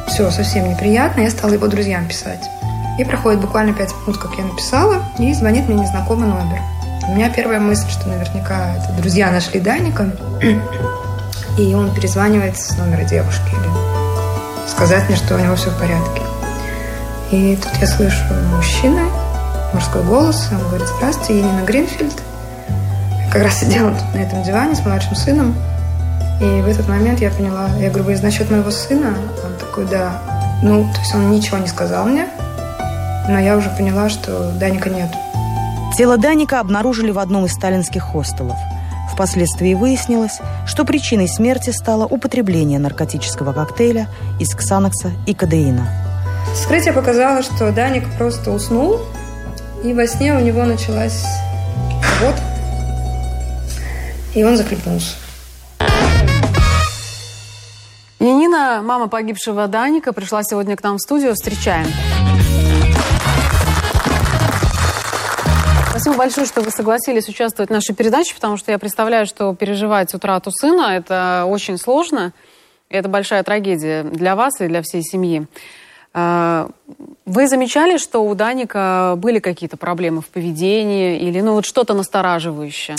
все 0.08 0.30
совсем 0.32 0.70
неприятно, 0.70 1.22
я 1.22 1.30
стала 1.32 1.54
его 1.54 1.68
друзьям 1.68 2.08
писать. 2.08 2.50
И 3.00 3.04
проходит 3.06 3.40
буквально 3.42 3.74
5 3.74 3.94
минут, 4.06 4.18
как 4.18 4.38
я 4.38 4.44
написала, 4.44 5.04
и 5.18 5.34
звонит 5.34 5.68
мне 5.68 5.82
незнакомый 5.82 6.28
номер. 6.28 6.60
У 7.08 7.12
меня 7.14 7.30
первая 7.30 7.60
мысль, 7.60 7.90
что 7.90 8.08
наверняка 8.08 8.76
это 8.76 8.94
друзья 8.94 9.32
нашли 9.32 9.60
Даника, 9.60 10.12
и 11.58 11.74
он 11.74 11.94
перезванивает 11.94 12.58
с 12.58 12.78
номера 12.78 13.04
девушки 13.04 13.50
или 13.50 14.70
сказать 14.70 15.08
мне, 15.08 15.18
что 15.18 15.36
у 15.36 15.40
него 15.40 15.56
все 15.56 15.70
в 15.70 15.80
порядке. 15.80 16.22
И 17.32 17.56
тут 17.56 17.72
я 17.82 17.88
слышу 17.88 18.24
мужчины, 18.56 19.02
мужской 19.74 20.04
голос, 20.04 20.50
он 20.52 20.60
говорит, 20.68 20.88
здравствуйте, 20.98 21.40
Енина 21.40 21.62
Гринфильд. 21.66 22.22
Я 23.26 23.32
как 23.32 23.44
раз 23.44 23.60
сидела 23.60 23.92
тут 23.92 24.14
на 24.14 24.20
этом 24.20 24.44
диване 24.44 24.76
с 24.76 24.86
младшим 24.86 25.16
сыном, 25.16 25.56
и 26.42 26.62
в 26.62 26.68
этот 26.68 26.88
момент 26.88 27.20
я 27.20 27.32
поняла, 27.32 27.70
я 27.80 27.90
говорю, 27.90 28.06
вы 28.06 28.18
насчет 28.18 28.50
моего 28.50 28.72
сына? 28.72 29.14
Он 29.44 29.54
такой, 29.60 29.86
да. 29.86 30.22
Ну, 30.62 30.84
то 30.94 31.00
есть 31.00 31.14
он 31.14 31.32
ничего 31.32 31.58
не 31.58 31.68
сказал 31.68 32.06
мне, 32.06 32.28
но 33.28 33.40
я 33.40 33.58
уже 33.58 33.70
поняла, 33.70 34.10
что 34.10 34.52
Даника 34.54 34.90
нет. 34.90 35.10
Тело 35.98 36.18
Даника 36.18 36.60
обнаружили 36.60 37.12
в 37.12 37.20
одном 37.20 37.46
из 37.46 37.54
сталинских 37.54 38.04
хостелов. 38.04 38.58
Впоследствии 39.14 39.74
выяснилось, 39.74 40.40
что 40.66 40.86
причиной 40.86 41.28
смерти 41.28 41.72
стало 41.72 42.06
употребление 42.06 42.80
наркотического 42.80 43.52
коктейля 43.52 44.08
из 44.40 44.56
ксанокса 44.56 45.12
и 45.28 45.34
кадеина. 45.34 45.88
Вскрытие 46.54 46.94
показало, 46.94 47.44
что 47.44 47.72
Даник 47.72 48.06
просто 48.18 48.52
уснул, 48.52 49.00
и 49.84 49.94
во 49.94 50.08
сне 50.08 50.34
у 50.34 50.40
него 50.40 50.64
началась 50.64 51.26
работа, 52.20 52.42
и 54.34 54.44
он 54.44 54.56
захлебнулся. 54.56 55.16
Янина, 58.20 58.82
мама 58.84 59.08
погибшего 59.08 59.68
Даника, 59.68 60.12
пришла 60.12 60.44
сегодня 60.44 60.76
к 60.76 60.84
нам 60.84 60.98
в 60.98 61.02
студию. 61.02 61.34
Встречаем. 61.36 61.88
Спасибо 66.00 66.16
большое, 66.16 66.48
что 66.48 66.62
вы 66.62 66.72
согласились 66.72 67.28
участвовать 67.28 67.70
в 67.70 67.74
нашей 67.74 67.94
передаче, 67.94 68.34
потому 68.34 68.56
что 68.56 68.72
я 68.72 68.80
представляю, 68.80 69.26
что 69.26 69.54
переживать 69.54 70.14
утрату 70.14 70.50
сына– 70.50 70.92
это 70.96 71.44
очень 71.46 71.78
сложно. 71.78 72.32
Это 72.88 73.10
большая 73.10 73.44
трагедия 73.44 74.04
для 74.04 74.38
вас 74.38 74.62
и 74.62 74.68
для 74.68 74.82
всей 74.82 75.04
семьи. 75.04 75.46
А, 76.14 76.70
вы 77.26 77.50
замечали, 77.50 77.98
что 77.98 78.24
у 78.24 78.34
Даника 78.34 79.16
были 79.18 79.40
какие-то 79.40 79.76
проблемы 79.76 80.22
в 80.22 80.28
поведении 80.28 81.20
или 81.20 81.42
ну, 81.42 81.56
вот 81.56 81.66
что-то 81.66 81.94
настораживающее? 81.94 82.96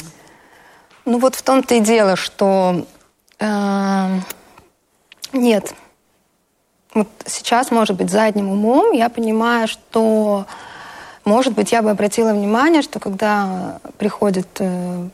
Ну 1.07 1.19
вот 1.21 1.37
в 1.37 1.43
том-то 1.43 1.77
и 1.77 1.81
дело, 1.81 2.17
что 2.17 2.85
э, 3.39 4.19
нет. 5.33 5.73
Вот 6.93 7.09
сейчас, 7.25 7.71
может 7.71 7.97
быть, 7.97 8.11
задним 8.11 8.51
умом 8.51 8.93
я 8.93 9.09
понимаю, 9.09 9.69
что 9.69 10.45
может 11.25 11.55
быть, 11.55 11.73
я 11.73 11.83
бы 11.83 11.91
обратила 11.91 12.33
внимание, 12.33 12.83
что 12.83 12.99
когда 12.99 13.79
приходит 13.99 14.49
э, 14.59 15.09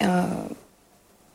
э, 0.00 0.24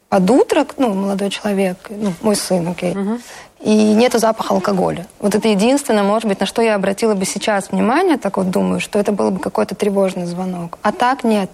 под 0.10 0.30
утро, 0.30 0.66
ну, 0.78 0.94
молодой 0.94 1.30
человек, 1.30 1.78
ну, 1.90 2.14
мой 2.22 2.36
сын, 2.36 2.68
окей, 2.68 2.92
угу. 2.92 3.20
и 3.62 3.94
нету 3.94 4.20
запаха 4.20 4.54
алкоголя. 4.54 5.08
Вот 5.20 5.36
это 5.36 5.48
единственное, 5.48 6.04
может 6.04 6.28
быть, 6.28 6.40
на 6.40 6.46
что 6.46 6.62
я 6.62 6.76
обратила 6.76 7.16
бы 7.16 7.26
сейчас 7.26 7.72
внимание, 7.72 8.18
так 8.18 8.38
вот 8.38 8.50
думаю, 8.50 8.80
что 8.80 9.00
это 9.00 9.12
был 9.12 9.32
бы 9.32 9.40
какой-то 9.40 9.76
тревожный 9.76 10.26
звонок. 10.26 10.78
А 10.82 10.92
так 10.92 11.24
нет. 11.24 11.50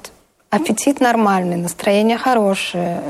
Аппетит 0.49 0.99
нормальный, 0.99 1.55
настроение 1.55 2.17
хорошее. 2.17 3.01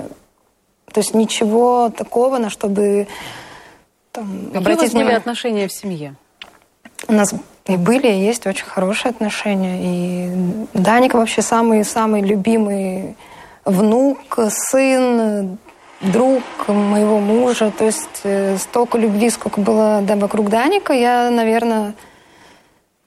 То 0.94 1.00
есть 1.00 1.14
ничего 1.14 1.90
такого, 1.90 2.38
на 2.38 2.50
что 2.50 2.68
бы 2.68 3.08
там, 4.12 4.46
Какие 4.46 4.58
обратить 4.58 4.80
у 4.80 4.84
вас 4.84 4.92
внимание. 4.92 5.06
были 5.06 5.18
отношения 5.20 5.68
в 5.68 5.74
семье? 5.74 6.16
У 7.08 7.14
нас 7.14 7.34
и 7.68 7.78
были, 7.78 8.08
и 8.08 8.26
есть 8.26 8.48
очень 8.48 8.66
хорошие 8.66 9.12
отношения. 9.12 9.80
И 9.84 10.68
Даник 10.74 11.14
вообще 11.14 11.42
самый-самый 11.42 12.22
любимый 12.22 13.16
внук, 13.66 14.40
сын, 14.50 15.58
друг 16.02 16.44
моего 16.68 17.20
мужа. 17.20 17.72
То 17.78 17.86
есть 17.86 18.22
э, 18.24 18.58
столько 18.58 18.98
любви, 18.98 19.30
сколько 19.30 19.62
было 19.62 20.02
да, 20.02 20.16
вокруг 20.16 20.50
Даника, 20.50 20.94
я, 20.94 21.30
наверное... 21.30 21.94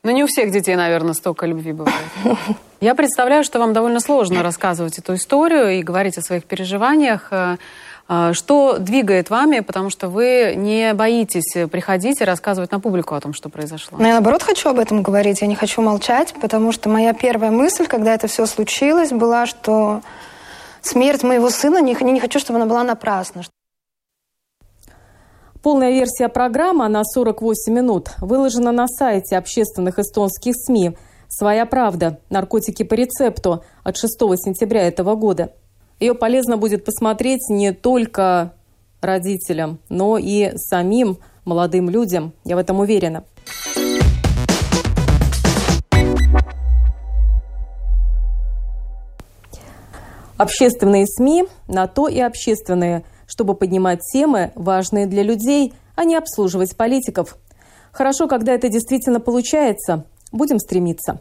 Ну, 0.05 0.11
не 0.11 0.23
у 0.23 0.27
всех 0.27 0.51
детей, 0.53 0.77
наверное, 0.77 1.15
столько 1.15 1.47
любви 1.47 1.73
бывает. 1.73 1.97
Я 2.81 2.95
представляю, 2.95 3.43
что 3.43 3.59
вам 3.59 3.73
довольно 3.73 4.01
сложно 4.01 4.43
рассказывать 4.43 4.99
эту 4.99 5.15
историю 5.15 5.71
и 5.71 5.83
говорить 5.83 6.19
о 6.19 6.23
своих 6.23 6.45
переживаниях. 6.45 7.33
А, 8.07 8.35
что 8.35 8.79
двигает 8.79 9.31
вами, 9.31 9.61
потому 9.61 9.89
что 9.89 10.09
вы 10.09 10.55
не 10.57 10.93
боитесь 10.93 11.55
приходить 11.71 12.21
и 12.21 12.25
рассказывать 12.25 12.71
на 12.71 12.79
публику 12.79 13.15
о 13.15 13.21
том, 13.21 13.33
что 13.33 13.49
произошло? 13.49 13.97
Ну, 13.99 14.07
я 14.07 14.13
наоборот 14.13 14.43
хочу 14.43 14.69
об 14.69 14.79
этом 14.79 15.03
говорить, 15.03 15.41
я 15.41 15.47
не 15.47 15.55
хочу 15.55 15.81
молчать, 15.81 16.35
потому 16.41 16.71
что 16.73 16.89
моя 16.91 17.15
первая 17.15 17.51
мысль, 17.51 17.87
когда 17.87 18.13
это 18.13 18.27
все 18.27 18.45
случилось, 18.45 19.11
была, 19.11 19.47
что 19.47 20.03
смерть 20.83 21.23
моего 21.23 21.49
сына, 21.49 21.81
не, 21.81 21.95
не 21.95 22.21
хочу, 22.21 22.39
чтобы 22.39 22.59
она 22.59 22.67
была 22.67 22.85
напрасна. 22.85 23.43
Полная 25.63 25.93
версия 25.93 26.29
программы 26.29 26.89
на 26.89 27.03
48 27.05 27.73
минут 27.73 28.11
выложена 28.19 28.71
на 28.71 28.87
сайте 28.87 29.39
общественных 29.39 29.99
эстонских 29.99 30.53
СМИ 30.57 30.99
«Своя 31.29 31.65
правда. 31.65 32.21
Наркотики 32.29 32.83
по 32.83 32.93
рецепту» 32.93 33.65
от 33.83 33.97
6 33.97 34.13
сентября 34.37 34.87
этого 34.87 35.15
года. 35.15 35.55
Ее 36.05 36.15
полезно 36.15 36.59
будет 36.59 36.85
посмотреть 36.85 37.49
не 37.49 37.73
только 37.73 38.53
родителям, 39.01 39.79
но 39.89 40.19
и 40.19 40.53
самим 40.55 41.17
молодым 41.47 41.89
людям. 41.89 42.35
Я 42.45 42.57
в 42.57 42.59
этом 42.59 42.81
уверена. 42.81 43.25
Общественные 50.37 51.07
СМИ 51.07 51.45
на 51.69 51.87
то 51.87 52.09
и 52.09 52.21
общественные, 52.21 53.05
чтобы 53.27 53.55
поднимать 53.55 54.01
темы, 54.13 54.53
важные 54.57 55.07
для 55.07 55.23
людей, 55.23 55.73
а 55.97 56.05
не 56.05 56.17
обслуживать 56.17 56.77
политиков. 56.77 57.39
Хорошо, 57.93 58.29
когда 58.29 58.53
это 58.53 58.69
действительно 58.69 59.21
получается. 59.21 60.05
Будем 60.33 60.59
стремиться. 60.59 61.21